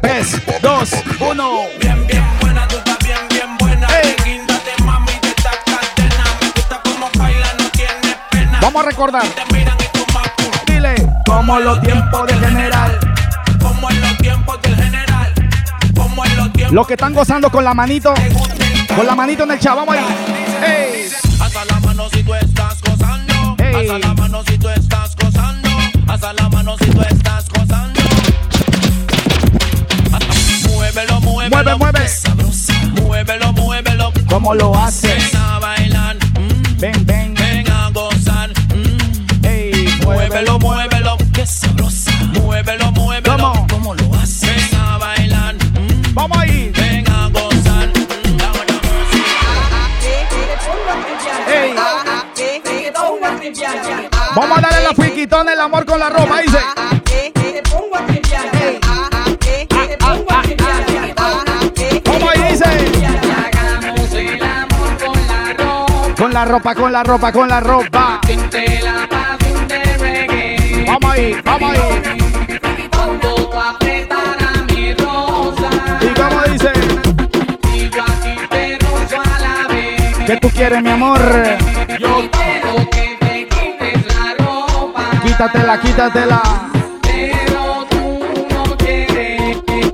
3, 0.00 0.42
2, 0.62 0.90
1. 1.20 1.60
Bien, 1.78 2.06
bien 2.06 2.24
buena, 2.40 2.66
tú 2.68 2.76
estás 2.78 2.98
bien, 3.00 3.18
bien 3.28 3.58
buena. 3.58 3.86
Ey. 4.00 4.16
Quítate, 4.16 4.82
mami, 4.82 5.12
de 5.20 5.28
esta 5.28 5.50
cadena. 5.66 6.24
Me 6.40 6.50
gusta 6.52 6.80
cómo 6.82 7.10
baila, 7.18 7.52
no 7.58 7.68
tiene 7.70 8.16
pena. 8.30 8.60
Vamos 8.62 8.82
a 8.82 8.88
recordar. 8.88 9.28
Te 9.28 9.54
miran 9.54 9.76
y 9.78 9.98
tú 9.98 10.06
más 10.14 10.30
Dile, 10.66 10.94
como 11.26 11.60
los 11.60 11.82
tiempos 11.82 12.26
del 12.26 12.40
general. 12.40 13.09
Los 16.70 16.86
que 16.86 16.94
están 16.94 17.12
gozando 17.12 17.50
con 17.50 17.64
la 17.64 17.74
manito. 17.74 18.14
Con 18.94 19.04
la 19.06 19.14
manito 19.16 19.42
en 19.42 19.50
el 19.52 19.58
chat, 19.58 19.74
vamos 19.74 19.96
ahí. 19.96 20.04
Ey. 20.64 21.10
Hasta 21.40 21.64
la 21.64 21.80
mano 21.80 22.08
si 22.12 22.22
tú 22.22 22.34
estás 22.34 22.80
gozando. 22.82 23.56
Hasta 23.58 23.98
la 23.98 24.14
mano 24.14 24.42
si 24.46 24.58
tú 24.58 24.68
estás 24.68 25.16
gozando. 25.16 25.68
Hasta 26.06 26.32
la 26.32 26.48
mano 26.48 26.76
si 26.78 26.84
tú 26.90 27.00
estás 27.02 27.48
gozando. 27.48 28.00
Muévelo, 30.68 31.20
muévelo. 31.20 31.56
Mueve, 31.56 31.76
mueve. 31.76 32.10
Muévelo, 33.02 33.52
muévelo. 33.52 34.12
¿Cómo 34.28 34.54
lo 34.54 34.76
haces? 34.78 35.32
Ven 35.32 35.40
a 35.42 35.58
bailar. 35.58 36.16
mm, 36.16 36.78
Ven, 36.78 37.06
ven. 37.06 37.34
Ven 37.34 37.68
a 37.70 37.90
gozar. 37.90 38.50
mm. 38.74 39.44
Ey, 39.44 39.88
Muévelo, 40.04 40.58
muévelo. 40.60 41.16
Qué 41.34 41.44
sabrosa. 41.46 42.12
Muévelo, 42.34 42.92
muévelo. 42.92 43.36
¿Cómo? 43.36 43.66
Vamos 46.12 46.38
ahí. 46.38 46.72
Ven 46.74 47.08
a 47.08 47.28
gozar. 47.28 47.88
mm, 47.88 48.36
dame 48.36 48.64
la 48.66 48.74
Ey. 51.52 51.74
Vamos 54.34 54.58
a 54.58 54.60
darle 54.60 54.82
la 54.82 54.94
friquitona 54.94 55.52
el 55.52 55.60
amor 55.60 55.84
con 55.84 55.98
la 55.98 56.08
ropa, 56.08 56.40
dice. 56.40 56.58
¿Cómo 62.04 62.30
ahí 62.30 62.42
dice? 62.50 62.64
Con 66.16 66.32
la 66.32 66.44
ropa, 66.44 66.74
con 66.74 66.92
la 66.92 67.02
ropa, 67.02 67.32
con 67.32 67.48
la 67.48 67.60
ropa. 67.60 68.20
Vamos 70.86 71.10
ahí, 71.12 71.36
vamos 71.44 71.70
ahí. 71.72 72.19
¿Qué 80.30 80.36
tú 80.36 80.48
quieres, 80.50 80.80
mi 80.80 80.90
amor? 80.90 81.18
Yo 81.98 82.30
quiero 82.30 82.88
que 82.88 83.18
te 83.18 83.48
quites 83.48 84.06
la 84.14 84.36
ropa. 84.38 85.10
Quítatela, 85.24 85.80
quítatela. 85.80 86.42
Pero 87.02 87.84
tú 87.90 88.46
no 88.48 88.76
quieres. 88.76 89.56
Oh. 89.56 89.90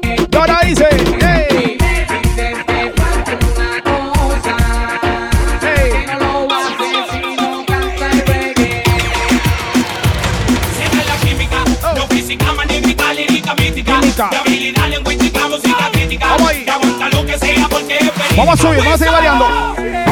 Vamos, 18.37 18.61
a 18.61 18.63
subir, 18.63 18.79
vamos 18.79 18.93
a 18.93 18.99
seguir 18.99 19.13
variando. 19.13 20.06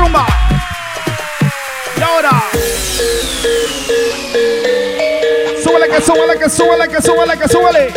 rumba. 0.00 0.26
Y 1.96 2.02
ahora. 2.02 2.42
Súbele 5.62 5.88
que 5.88 6.00
súbele 6.00 6.38
que 6.38 6.50
súbele 6.50 6.88
que 6.88 7.02
súbele 7.02 7.38
que 7.38 7.48
súbele. 7.48 7.92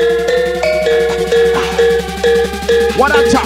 Guaracha. 2.97 3.41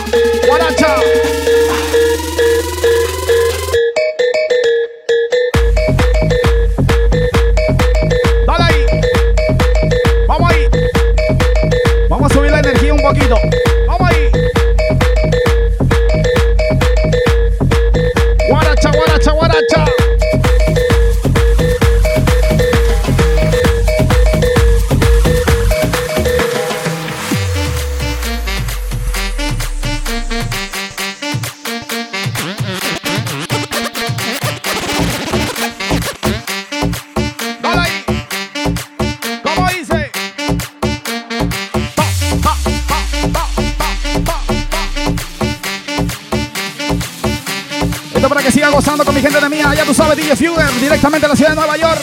la 51.28 51.36
ciudad 51.36 51.50
de 51.52 51.56
Nueva 51.56 51.78
York 51.78 52.02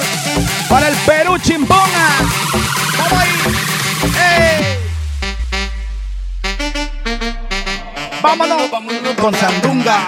para 0.68 0.89
el 0.89 0.95
Perú 0.97 1.39
Chimbona. 1.39 2.09
¡Vamos 2.99 3.18
ahí! 3.18 3.31
¡Ey! 4.20 4.79
¡Vámonos 8.22 8.62
con 9.20 9.35
Sandunga! 9.35 10.07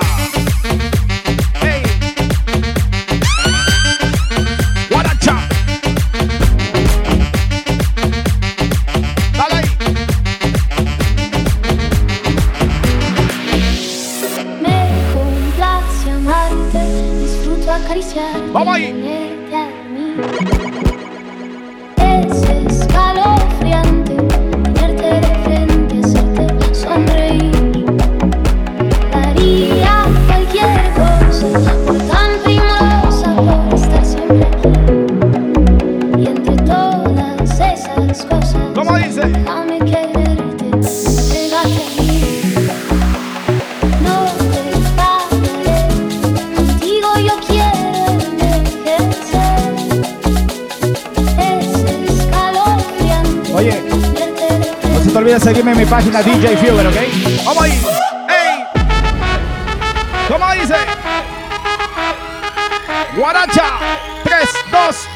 Guaracha. 63.16 63.78
3, 64.24 64.46
2, 64.70 65.08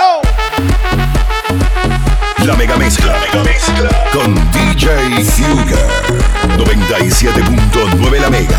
oh. 0.00 0.20
La 2.44 2.56
mega 2.56 2.76
mezcla, 2.76 3.16
mega 3.20 3.44
mezcla 3.44 3.88
con 4.12 4.34
DJ 4.50 5.22
Sugar 5.24 5.86
97.9 6.58 8.20
la 8.20 8.30
mega. 8.30 8.58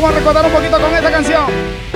Vamos 0.00 0.12
a 0.12 0.18
recordar 0.20 0.46
un 0.46 0.52
poquito 0.52 0.80
con 0.80 0.94
esta 0.94 1.10
canción. 1.10 1.87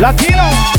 Latino. 0.00 0.77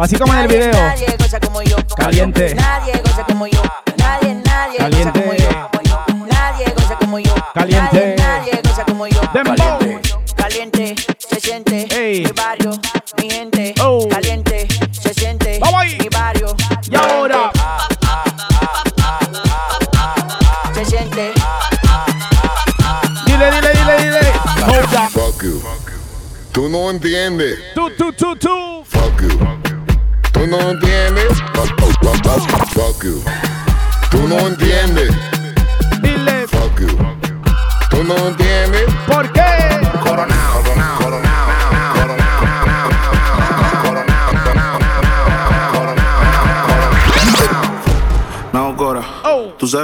Así 0.00 0.16
como 0.16 0.32
en 0.32 0.40
el 0.40 0.48
video. 0.48 0.72
Caliente. 1.94 2.56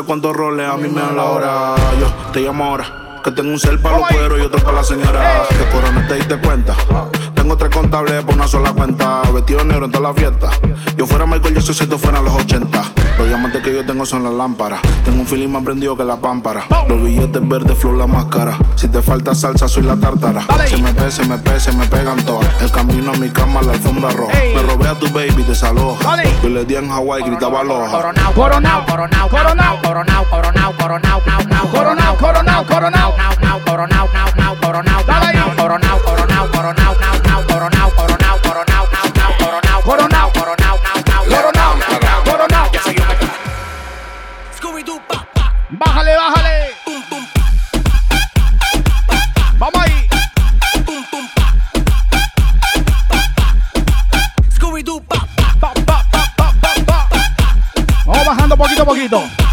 Cuántos 0.07 0.34
roles 0.34 0.66
a 0.68 0.76
mí 0.76 0.88
me 0.88 1.00
dan 1.00 1.16
la 1.16 1.24
hora. 1.24 1.74
Yo 2.00 2.07
te 2.32 2.40
llamo 2.40 2.64
ahora. 2.64 3.20
Que 3.22 3.32
tengo 3.32 3.50
un 3.50 3.59
cel 3.59 3.78
para 3.80 3.98
los 3.98 4.09
cueros 4.09 4.38
y 4.38 4.42
otro 4.42 4.61
para 4.61 4.76
la 4.76 4.84
señora. 4.84 5.42
Que 5.50 5.76
Cora 5.76 5.90
no 5.90 6.07
te 6.07 6.38
cuenta. 6.38 6.76
Tengo 7.47 7.59
tres 7.59 7.70
contables 7.70 8.24
por 8.24 8.34
una 8.34 8.49
sola 8.49 8.72
cuenta. 8.72 9.22
Vestido 9.32 9.62
negro 9.62 9.84
en 9.84 9.92
toda 9.92 10.09
la 10.09 10.14
fiesta. 10.14 10.51
Yo 10.97 11.07
fuera 11.07 11.26
Michael, 11.26 11.55
yo 11.55 11.61
soy 11.61 11.76
si 11.76 11.86
tú 11.86 11.97
fueran 11.97 12.24
los 12.24 12.34
80. 12.34 12.82
Los 13.18 13.28
diamantes 13.28 13.62
que 13.62 13.72
yo 13.72 13.86
tengo 13.86 14.05
son 14.05 14.24
las 14.24 14.32
lámparas. 14.32 14.80
Tengo 15.05 15.20
un 15.20 15.26
feeling 15.28 15.51
más 15.51 15.62
prendido 15.62 15.97
que 15.97 16.03
la 16.03 16.16
pámpara. 16.16 16.64
Los 16.88 17.01
billetes 17.01 17.49
verdes, 17.49 17.78
flor 17.78 17.99
la 17.99 18.09
máscara. 18.09 18.59
Si 18.74 18.88
te 18.88 19.01
falta 19.01 19.32
salsa, 19.32 19.68
soy 19.68 19.84
la 19.84 19.94
tártara. 19.94 20.44
Se 20.66 20.76
me 20.78 20.92
pe, 20.92 21.09
se 21.09 21.24
me 21.24 21.38
pe, 21.38 21.61
se 21.61 21.70
me 21.70 21.86
pegan 21.86 22.20
todas. 22.24 22.51
El 22.61 22.72
camino 22.72 23.12
a 23.12 23.16
mi 23.16 23.30
cama, 23.30 23.62
la 23.62 23.74
alfombra 23.74 24.11
roja. 24.11 24.32
Me 24.53 24.62
robé 24.62 24.88
a 24.88 24.94
tu 24.94 25.07
baby, 25.12 25.44
desaloja. 25.44 26.24
Yo 26.42 26.49
le 26.49 26.64
di 26.64 26.74
en 26.74 26.88
Hawái, 26.90 27.22
gritaba 27.22 27.61
aloja. 27.61 27.92
Coronao, 27.92 28.34
coronao, 28.34 28.86
coronao, 28.86 29.28
coronao, 29.28 29.80
coronao, 29.82 30.26
coronao, 30.28 30.72
coronao, 30.80 31.22
coronao, 31.22 31.68
coronao, 31.70 32.16
coronao, 32.16 32.66
coronao, 32.66 32.66
coronao, 32.66 32.66
coronao, 32.66 33.62
coronao, 33.62 34.09
coronao, 34.11 35.05
coronao, 35.07 35.55
coronao, 35.55 35.99
coronao, 36.03 36.51
coronao, 36.51 37.16
Bájale, 45.68 46.16
bájale. 46.16 46.70
Vamos 49.59 49.82
ahí. 49.82 50.09
Vamos 58.07 58.26
bajando 58.26 58.57
poquito 58.57 58.82
a 58.82 58.84
poquito. 58.87 59.45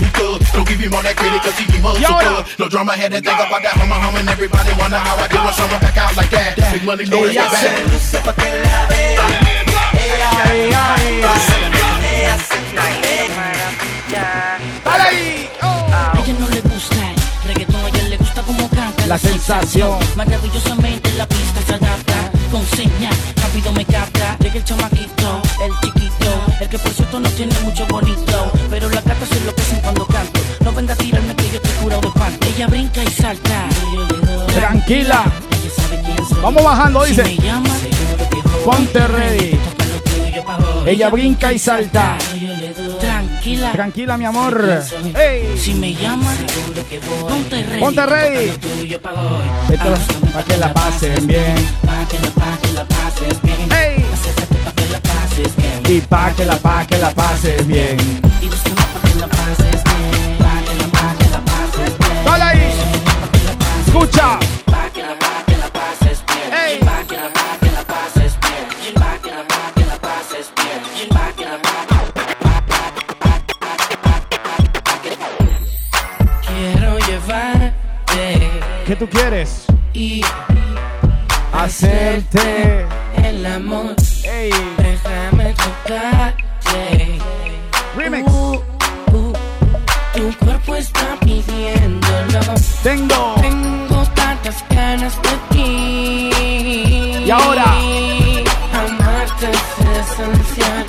Who 0.00 0.08
could? 0.16 0.40
Don't 0.52 0.68
give 0.68 0.80
him 0.80 0.94
all 0.94 1.02
that 1.02 1.16
credit, 1.16 1.42
cause 1.44 1.56
he 1.58 1.64
be 1.68 1.80
muscle 1.82 2.04
ahora. 2.08 2.44
good. 2.44 2.58
No 2.58 2.68
drama, 2.68 2.92
had 2.92 3.12
to 3.12 3.20
think 3.20 3.36
about 3.36 3.62
that. 3.62 3.76
Hummer 3.76 4.00
humming. 4.00 4.28
Everybody 4.28 4.72
wonder 4.80 4.96
how 4.96 5.16
I 5.16 5.28
do 5.28 5.38
when 5.38 5.54
someone 5.54 5.80
back 5.80 5.96
out 5.96 6.16
like 6.16 6.30
that. 6.30 6.56
Big 6.72 6.84
money, 6.84 7.04
no 7.04 7.24
Ella 7.24 7.48
respect 7.92 8.32
ahí. 14.84 15.48
A 15.60 16.12
ella 16.24 16.34
no 16.38 16.48
le 16.48 16.60
gusta 16.60 16.96
el 16.96 17.48
reggaetón, 17.48 17.84
a 17.84 17.88
ella 17.88 18.08
le 18.08 18.16
gusta 18.16 18.42
como 18.42 18.68
canta 18.70 19.06
La 19.06 19.18
sensación. 19.18 19.98
Maravillosamente 20.16 21.12
la 21.12 21.26
pista 21.26 21.60
se 21.66 21.74
adapta 21.74 22.30
con 22.50 22.66
señal, 22.66 23.14
rápido 23.36 23.72
me 23.72 23.84
capta. 23.84 24.36
Llega 24.40 24.56
el 24.56 24.64
chamaquito, 24.64 25.42
el 25.64 25.72
chiquito, 25.80 26.44
el 26.60 26.68
que 26.68 26.78
por 26.78 26.92
cierto 26.92 27.20
no 27.20 27.28
tiene 27.30 27.54
mucho 27.60 27.86
bonito, 27.86 28.52
pero 28.70 28.88
la 28.88 29.00
gata 29.00 29.26
se 29.26 29.38
enloquecen 29.38 29.80
cuando 29.80 30.06
canto. 30.06 30.40
No 30.64 30.72
venga 30.72 30.94
a 30.94 30.96
tirarme 30.96 31.34
que 31.36 31.48
yo 31.48 31.56
estoy 31.56 31.72
curado 31.82 32.00
de 32.00 32.10
parte. 32.10 32.48
Ella 32.48 32.66
brinca 32.66 33.02
y 33.02 33.08
salta. 33.08 33.68
Tranquila. 34.54 35.24
Ella 35.50 35.70
sabe 35.76 36.02
quién 36.04 36.28
soy. 36.28 36.42
Vamos 36.42 36.64
bajando, 36.64 37.04
dice. 37.04 37.36
Ponte 38.64 39.06
ready. 39.08 39.58
Ella 40.86 41.10
brinca 41.10 41.52
y 41.52 41.58
salta. 41.58 42.18
Tranquila. 43.42 43.72
Tranquila, 43.72 44.16
mi 44.16 44.24
amor. 44.24 44.84
Ey. 45.16 45.58
Si 45.58 45.74
me 45.74 45.92
llamas. 45.92 46.38
Ponte 47.28 47.64
ready. 47.64 47.80
Ponte 47.80 48.06
ready. 48.06 48.50
Tuyo 48.58 49.00
pa' 49.00 49.10
hoy. 49.10 49.74
Esto 49.74 49.94
para 50.32 50.44
que 50.44 50.56
la 50.58 50.72
pasen 50.72 51.26
bien. 51.26 51.56
Pa' 51.84 52.06
que 52.08 52.20
la, 52.20 52.30
pa' 52.30 52.56
que 52.62 52.72
la 52.72 52.84
pases 52.84 53.42
bien. 53.42 53.72
Ey. 53.72 54.06
Acércate 54.14 54.54
pa' 54.62 54.72
que 54.72 54.88
la 54.92 55.00
pases 55.00 55.56
bien. 55.56 55.82
Y 55.88 56.00
pa' 56.02 56.32
que 56.36 56.44
la, 56.44 56.56
pa' 56.56 56.86
que 56.86 56.98
la 56.98 57.10
pases 57.10 57.66
bien. 57.66 57.96
Y 58.40 58.46
busca 58.46 58.74
pa' 58.76 58.92
¿Qué 78.92 78.96
tú 78.96 79.08
quieres? 79.08 79.64
y 79.94 80.20
Hacerte. 81.54 82.84
el 83.24 83.46
amor. 83.46 83.96
Ey. 84.22 84.50
Déjame 84.76 85.54
tocarte. 85.54 87.18
Remix. 87.96 88.30
Uh, 88.30 88.62
uh, 89.14 89.32
tu 90.14 90.44
cuerpo 90.44 90.76
está 90.76 91.16
pidiéndolo. 91.20 92.40
Tengo. 92.82 93.34
Tengo 93.40 94.04
tantas 94.14 94.62
ganas 94.68 95.14
de 95.22 95.30
ti. 95.54 96.30
Y 97.24 97.30
ahora. 97.30 97.64
Amarte 98.74 99.52
es 99.52 100.10
esencial. 100.10 100.86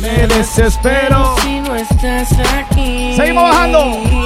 Me 0.00 0.26
desespero. 0.26 1.36
Si 1.40 1.60
no 1.60 1.76
estás 1.76 2.32
aquí. 2.58 3.14
Seguimos 3.14 3.44
bajando. 3.44 4.24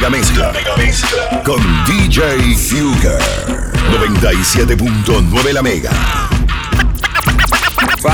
Oye. 0.00 0.38
La 0.38 0.52
mega 0.52 0.76
mezcla. 0.76 1.42
Con 1.44 1.60
DJ 1.84 2.56
Fugger. 2.56 3.20
97.9 3.90 5.52
la 5.52 5.62
mega. 5.62 5.90
5, 8.00 8.10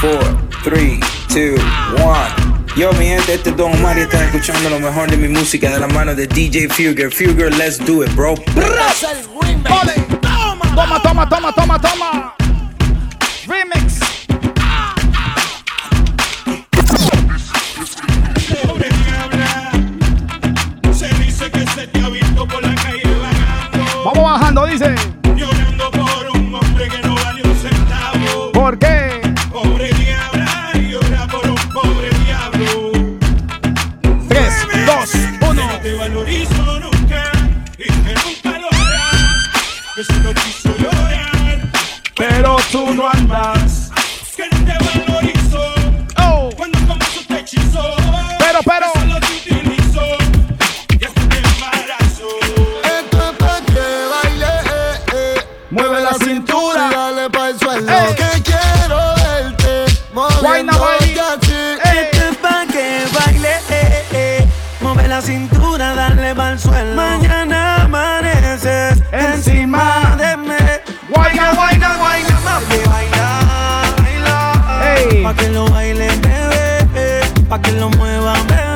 4, 0.00 0.48
3, 0.64 1.00
2, 1.28 1.60
1. 1.96 2.52
Yo, 2.76 2.92
mi 2.94 3.06
gente, 3.06 3.34
este 3.34 3.50
es 3.50 3.56
Don 3.56 3.72
Omar 3.72 3.96
y 3.98 4.02
estás 4.02 4.22
escuchando 4.22 4.68
lo 4.68 4.78
mejor 4.78 5.10
de 5.10 5.16
mi 5.16 5.28
música 5.28 5.70
de 5.70 5.80
la 5.80 5.86
mano 5.86 6.14
de 6.14 6.26
DJ 6.26 6.68
Fugger. 6.68 7.10
Fugger, 7.10 7.50
let's 7.56 7.78
do 7.78 8.04
it, 8.04 8.14
bro. 8.14 8.34
que 39.94 40.04
si 40.04 40.12
no 40.20 40.32
quiso 40.32 40.74
llorar, 40.78 41.70
pero 42.16 42.56
tú 42.70 42.94
no 42.94 43.08
andas. 43.08 43.90
Que 44.34 44.44
no 44.50 44.64
te 44.64 44.72
valorizó 44.84 45.74
oh. 46.18 46.50
cuando 46.56 46.78
como 46.86 47.04
su 47.04 47.24
te 47.26 47.40
hechizó. 47.40 47.94
Pero, 48.38 48.60
pero. 48.64 48.86
Mueve 55.70 56.02
la 56.02 56.12
cintura, 56.14 56.90
dale 56.90 57.30
pa' 57.30 57.48
el 57.48 57.58
suelo. 57.58 57.92
Ey. 57.92 58.14
Que 58.14 58.42
quiero 58.42 59.14
verte 59.16 59.92
moviéndote 60.12 61.20
así. 61.20 61.76
Este 61.82 62.32
pa' 62.42 62.66
que 62.66 63.06
baile, 63.18 63.54
eh, 63.70 64.04
eh. 64.12 64.48
Mueve 64.80 65.08
la 65.08 65.16
eh, 65.16 65.18
eh, 65.18 65.22
eh. 65.22 65.26
cintura, 65.26 65.94
dale 65.94 66.34
pa' 66.34 66.50
el 66.52 66.60
suelo. 66.60 66.94
Mañana 66.94 67.84
amaneces 67.84 69.02
en 69.12 69.42
más. 69.72 70.16
Guayna, 71.08 71.52
guayna, 71.54 71.96
guayna, 71.96 72.36
mami, 72.44 72.78
baila, 72.90 73.26
baila. 74.02 74.36
Pa' 75.24 75.34
que 75.34 75.48
lo 75.48 75.66
baile, 75.66 76.08
bebé, 76.24 77.20
pa' 77.48 77.60
que 77.60 77.72
lo 77.72 77.88
mueva, 77.90 78.34
bebé. 78.48 78.71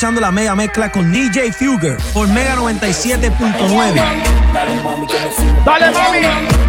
escuchando 0.00 0.22
la 0.22 0.32
mega 0.32 0.54
mezcla 0.54 0.90
con 0.90 1.12
DJ 1.12 1.52
Fugger 1.52 1.98
por 2.14 2.26
Mega 2.26 2.56
97.9. 2.56 3.94
Dale 4.50 4.82
mami 4.82 5.06
que. 5.06 5.18
Dale 5.62 5.90
mami. 5.90 6.20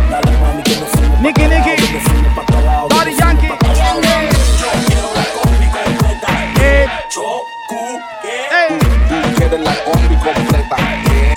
Dale 0.09 0.37
mami 0.37 0.63
que 0.63 0.75
Yankee. 3.17 3.47
Eh. 6.59 6.87
Eh. 8.51 8.79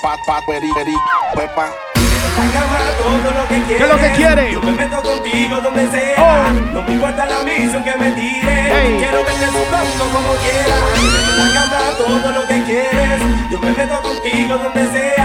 Pat, 0.01 0.43
peri. 0.45 0.67
¿Qué 3.67 3.83
es 3.83 3.89
lo 3.89 3.97
que 3.97 4.11
quiere? 4.11 4.51
Yo 4.51 4.61
me 4.61 4.71
meto 4.71 5.01
contigo 5.01 5.61
donde 5.61 5.87
sea. 5.89 6.15
Oh. 6.17 6.73
No 6.73 6.81
me 6.83 6.93
importa 6.93 7.25
la 7.25 7.43
misión 7.43 7.83
que 7.83 7.95
me 7.97 8.11
tire. 8.11 8.71
Hey. 8.71 8.95
Quiero 8.99 9.23
verte 9.23 9.47
sudando 9.47 10.05
como 10.13 10.33
quieras. 10.35 10.81
Me 11.37 11.43
encanta 11.49 11.79
todo 11.97 12.31
lo 12.31 12.47
que 12.47 12.63
quieres. 12.63 13.21
Yo 13.51 13.59
me 13.59 13.71
meto 13.71 14.01
contigo 14.01 14.57
donde 14.57 14.91
sea. 14.91 15.24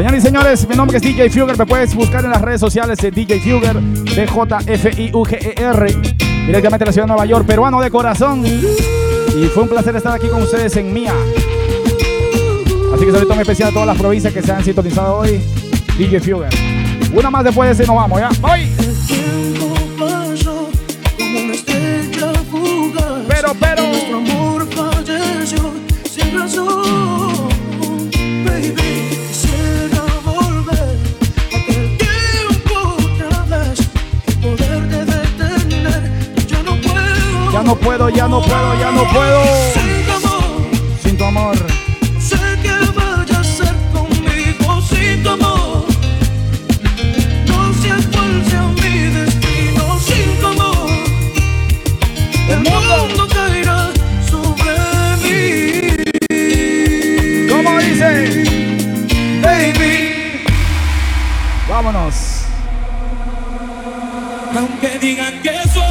Señoras 0.00 0.18
y 0.18 0.26
señores, 0.26 0.66
mi 0.66 0.74
nombre 0.76 0.96
es 0.96 1.02
DJ 1.02 1.28
Fugger. 1.28 1.58
Me 1.58 1.66
puedes 1.66 1.94
buscar 1.94 2.24
en 2.24 2.30
las 2.30 2.40
redes 2.40 2.58
sociales 2.58 2.98
de 3.00 3.10
DJ 3.10 3.38
Fugger, 3.40 3.78
D-J-F-I-U-G-E-R, 3.82 5.86
directamente 6.46 6.78
de 6.78 6.86
la 6.86 6.92
ciudad 6.92 7.06
de 7.06 7.08
Nueva 7.08 7.26
York, 7.26 7.46
peruano 7.46 7.82
de 7.82 7.90
corazón. 7.90 8.42
Y 8.46 9.44
fue 9.52 9.64
un 9.64 9.68
placer 9.68 9.94
estar 9.94 10.14
aquí 10.14 10.28
con 10.28 10.40
ustedes 10.40 10.74
en 10.78 10.90
Mía. 10.90 11.12
Así 12.94 13.04
que 13.04 13.12
saludo 13.12 13.34
muy 13.34 13.42
especial 13.42 13.68
a 13.68 13.72
todas 13.72 13.88
las 13.88 13.98
provincias 13.98 14.32
que 14.32 14.40
se 14.40 14.50
han 14.50 14.64
sintonizado 14.64 15.18
hoy. 15.18 15.38
DJ 15.98 16.20
Fugger. 16.20 16.48
Una 17.12 17.28
más 17.28 17.44
después 17.44 17.68
de 17.68 17.74
ese 17.74 17.86
nos 17.86 17.96
vamos, 17.96 18.20
¿ya? 18.20 18.30
¡Voy! 18.40 18.72
Pero, 23.28 23.54
pero. 23.60 23.82
Nuestro 23.82 24.16
amor 24.16 24.66
falleció 24.74 25.70
sin 26.10 26.38
razón. 26.38 27.29
Ya 37.60 37.66
no 37.66 37.74
puedo, 37.76 38.08
ya 38.08 38.26
no 38.26 38.40
puedo, 38.40 38.80
ya 38.80 38.90
no 38.90 39.04
puedo. 39.12 39.44
Sin 39.74 40.06
tu 40.06 40.12
amor, 40.12 40.42
Sin 41.02 41.16
tu 41.18 41.24
amor. 41.24 41.56
sé 42.18 42.38
que 42.62 42.72
vaya 42.96 43.38
a 43.38 43.44
ser 43.44 43.74
conmigo 43.92 44.80
sin 44.80 45.22
tu 45.22 45.28
amor. 45.28 45.84
No 47.46 47.74
sé 47.74 47.90
cuál 48.12 48.44
sea 48.48 48.62
mi 48.62 49.10
destino 49.12 49.98
sin 50.00 50.40
tu 50.40 50.46
amor. 50.46 50.88
El 52.48 52.60
mundo 52.60 53.28
caerá 53.30 53.90
sobre 54.30 54.74
mí. 55.22 55.36
¿Cómo 57.46 57.78
dice? 57.78 58.10
Baby. 59.42 60.44
Vámonos. 61.68 62.14
Aunque 64.56 64.98
digan 64.98 65.42
que 65.42 65.52
soy 65.74 65.89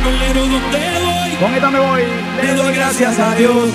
bandolero 0.00 0.40
donde 0.40 0.78
voy, 1.04 1.30
Con 1.40 1.54
esta 1.54 1.70
me 1.70 1.78
voy. 1.78 2.02
le 2.42 2.54
doy 2.54 2.74
gracias 2.74 3.18
a 3.18 3.34
Dios 3.34 3.68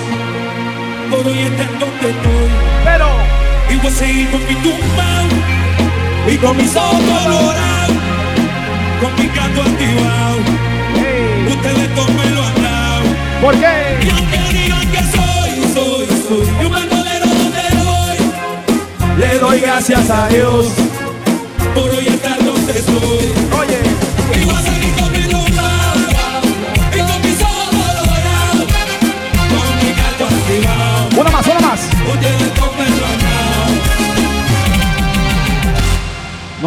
por 1.10 1.26
hoy 1.26 1.38
estar 1.38 1.78
donde 1.78 2.10
estoy. 2.10 2.48
Pero 2.84 3.08
y 3.70 3.76
voy 3.76 3.86
a 3.86 3.90
seguir 3.90 4.30
con 4.30 4.40
mi 4.46 4.54
tumbao 4.54 5.26
y 6.28 6.36
con 6.36 6.56
mis 6.56 6.74
ojos 6.76 7.00
colorados, 7.00 7.96
con 9.00 9.14
mi 9.22 9.28
canto 9.28 9.62
activado. 9.62 10.36
Ustedes 11.48 11.94
todos 11.94 12.10
me 12.10 12.30
lo 12.30 12.42
han 12.44 12.62
dado. 12.62 13.04
¿Por 13.40 13.54
qué? 13.54 13.98
Y 14.02 14.10
aunque 14.10 14.38
digan 14.52 14.90
que 14.90 14.98
soy, 14.98 15.74
soy, 15.74 16.06
soy 16.28 16.66
un 16.66 16.72
bandolero 16.72 17.26
donde 17.26 17.62
voy, 17.84 19.18
le 19.18 19.38
doy 19.38 19.60
gracias 19.60 20.10
a 20.10 20.28
Dios 20.28 20.66
por 21.74 21.90
hoy 21.90 22.06
estar 22.08 22.44
donde 22.44 22.72
estoy. 22.72 23.32
Oye. 23.58 23.78
Y 24.40 24.44
voy 24.44 24.54
a 24.54 24.65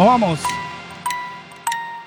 Nos 0.00 0.06
vamos. 0.06 0.38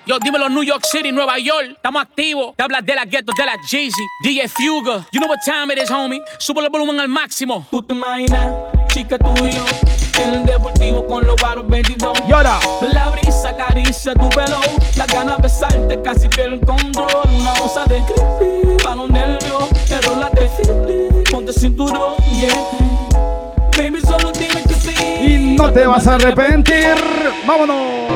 Yo, 0.08 0.18
dímelo 0.18 0.50
New 0.50 0.64
York 0.64 0.84
City, 0.84 1.12
Nueva 1.12 1.38
York. 1.38 1.74
Estamos 1.76 2.02
activos. 2.02 2.56
Te 2.56 2.64
hablas 2.64 2.84
de 2.84 2.96
la 2.96 3.06
ghetto, 3.06 3.32
de 3.38 3.46
la 3.46 3.56
Jeezy. 3.70 4.02
DJ 4.24 4.48
Fuga. 4.48 5.06
You 5.12 5.20
know 5.20 5.30
what 5.30 5.38
time 5.46 5.72
it 5.72 5.78
is, 5.78 5.92
homie. 5.92 6.20
Sube 6.40 6.62
el 6.62 6.72
volumen 6.72 7.00
al 7.00 7.08
máximo. 7.08 7.68
Tú 7.70 7.84
te 7.84 7.94
imaginas, 7.94 8.52
chica 8.88 9.20
tú 9.20 9.32
y 9.46 9.52
yo, 9.52 9.64
en 10.24 10.34
el 10.34 10.44
deportivo 10.44 11.06
con 11.06 11.24
los 11.28 11.36
baros 11.40 11.68
22. 11.68 12.18
Y 12.28 12.32
ahora. 12.32 12.60
La 12.92 13.10
brisa 13.10 13.50
acaricia 13.50 14.16
tu 14.16 14.28
pelo, 14.30 14.60
la 14.98 15.06
ganas 15.06 15.38
de 15.38 15.44
besarte 15.44 16.02
casi 16.02 16.28
pierdo 16.30 16.56
el 16.56 16.62
control. 16.62 17.30
Una 17.32 17.54
onza 17.62 17.86
de 17.86 18.02
creepy, 18.06 18.84
para 18.84 18.96
los 18.96 19.10
nervios, 19.12 19.70
enrólate, 19.92 20.50
ponte 21.30 21.54
cinturón, 21.54 22.16
yeah. 22.40 22.50
Baby, 23.78 24.02
solo 24.02 24.32
dime. 24.32 24.63
Y 25.24 25.56
no 25.56 25.72
te 25.72 25.88
vas 25.88 26.06
a 26.08 26.16
arrepentir. 26.16 26.96
Vámonos. 27.48 28.12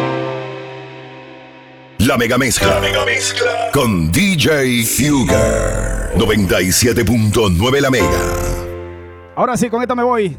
La 2.00 2.18
mega 2.18 2.38
mezcla. 2.38 2.76
La 2.76 2.82
mega 2.82 3.06
mezcla. 3.06 3.70
Con 3.74 4.12
DJ 4.12 4.84
Fugger. 4.84 6.14
97.9 6.18 7.80
La 7.80 7.90
Mega. 7.90 8.08
Ahora 9.36 9.56
sí, 9.56 9.70
con 9.70 9.82
esta 9.82 9.96
me 9.96 10.04
voy. 10.04 10.38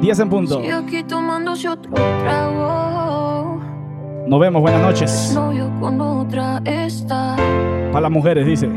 10 0.00 0.18
en 0.18 0.28
punto. 0.28 0.60
Aquí 0.60 1.04
tomándose 1.04 1.68
otro 1.68 1.92
trago. 1.92 3.60
Nos 4.26 4.40
vemos, 4.40 4.62
buenas 4.62 4.80
noches. 4.82 5.32
Novio 5.34 5.70
con 5.80 6.00
otra 6.00 6.60
está. 6.64 7.36
Para 7.92 8.02
las 8.02 8.10
mujeres, 8.10 8.46
dice. 8.46 8.68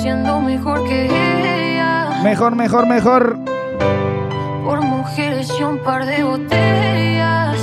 Siendo 0.00 0.40
mejor 0.40 0.82
que 0.88 1.06
ella. 1.06 2.20
Mejor, 2.22 2.56
mejor, 2.56 2.86
mejor. 2.86 3.38
Por 4.64 4.80
mujeres 4.80 5.52
y 5.58 5.62
un 5.62 5.78
par 5.78 6.06
de 6.06 6.24
botellas. 6.24 7.58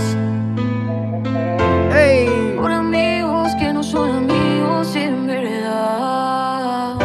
Ey. 1.96 2.56
Por 2.60 2.72
amigos 2.72 3.56
que 3.56 3.74
no 3.74 3.82
son 3.82 4.10
amigos 4.18 4.96
en 4.96 5.26
verdad. 5.26 6.96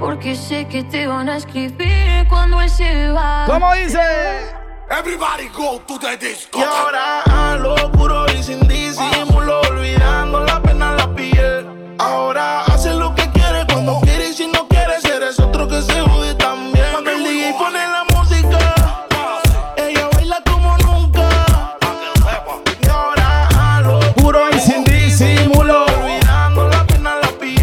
Porque 0.00 0.34
sé 0.34 0.66
que 0.66 0.82
te 0.82 1.06
van 1.06 1.28
a 1.28 1.36
escribir 1.36 2.26
cuando 2.28 2.60
él 2.60 2.70
se 2.70 3.10
va. 3.12 3.44
¿Cómo 3.46 3.72
dice? 3.74 4.00
Everybody 4.90 5.48
go 5.56 5.80
to 5.86 5.96
the 6.00 6.16
disco. 6.16 6.58
Y 6.58 6.62
ahora 6.62 7.22
a 7.22 7.56
lo 7.56 7.92
puro 7.92 8.26
y 8.32 8.42
sin 8.42 8.60
disimulo, 8.66 9.60
olvidando 9.60 9.99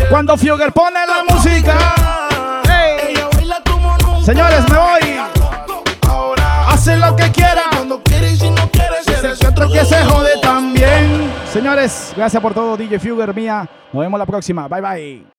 Cuando 0.10 0.38
Fugger 0.38 0.72
pone 0.72 1.00
la 1.06 1.34
música. 1.34 1.78
Señores, 4.24 4.70
me 4.70 4.78
voy. 4.78 5.18
Hacen 6.68 7.00
lo 7.00 7.16
que 7.16 7.32
quieran. 7.32 7.66
cuando 7.72 8.02
quiere 8.04 8.32
y 8.34 8.50
no 8.50 8.70
quieres 8.70 9.06
que 9.06 9.86
se 9.86 10.04
jode 10.06 10.32
también. 10.42 11.32
Señores, 11.52 12.14
gracias 12.16 12.42
por 12.42 12.54
todo, 12.54 12.78
DJ 12.78 13.00
Fugger 13.00 13.34
mía. 13.34 13.68
Nos 13.92 14.02
vemos 14.02 14.20
la 14.20 14.26
próxima. 14.26 14.68
Bye 14.68 14.82
bye. 14.82 15.37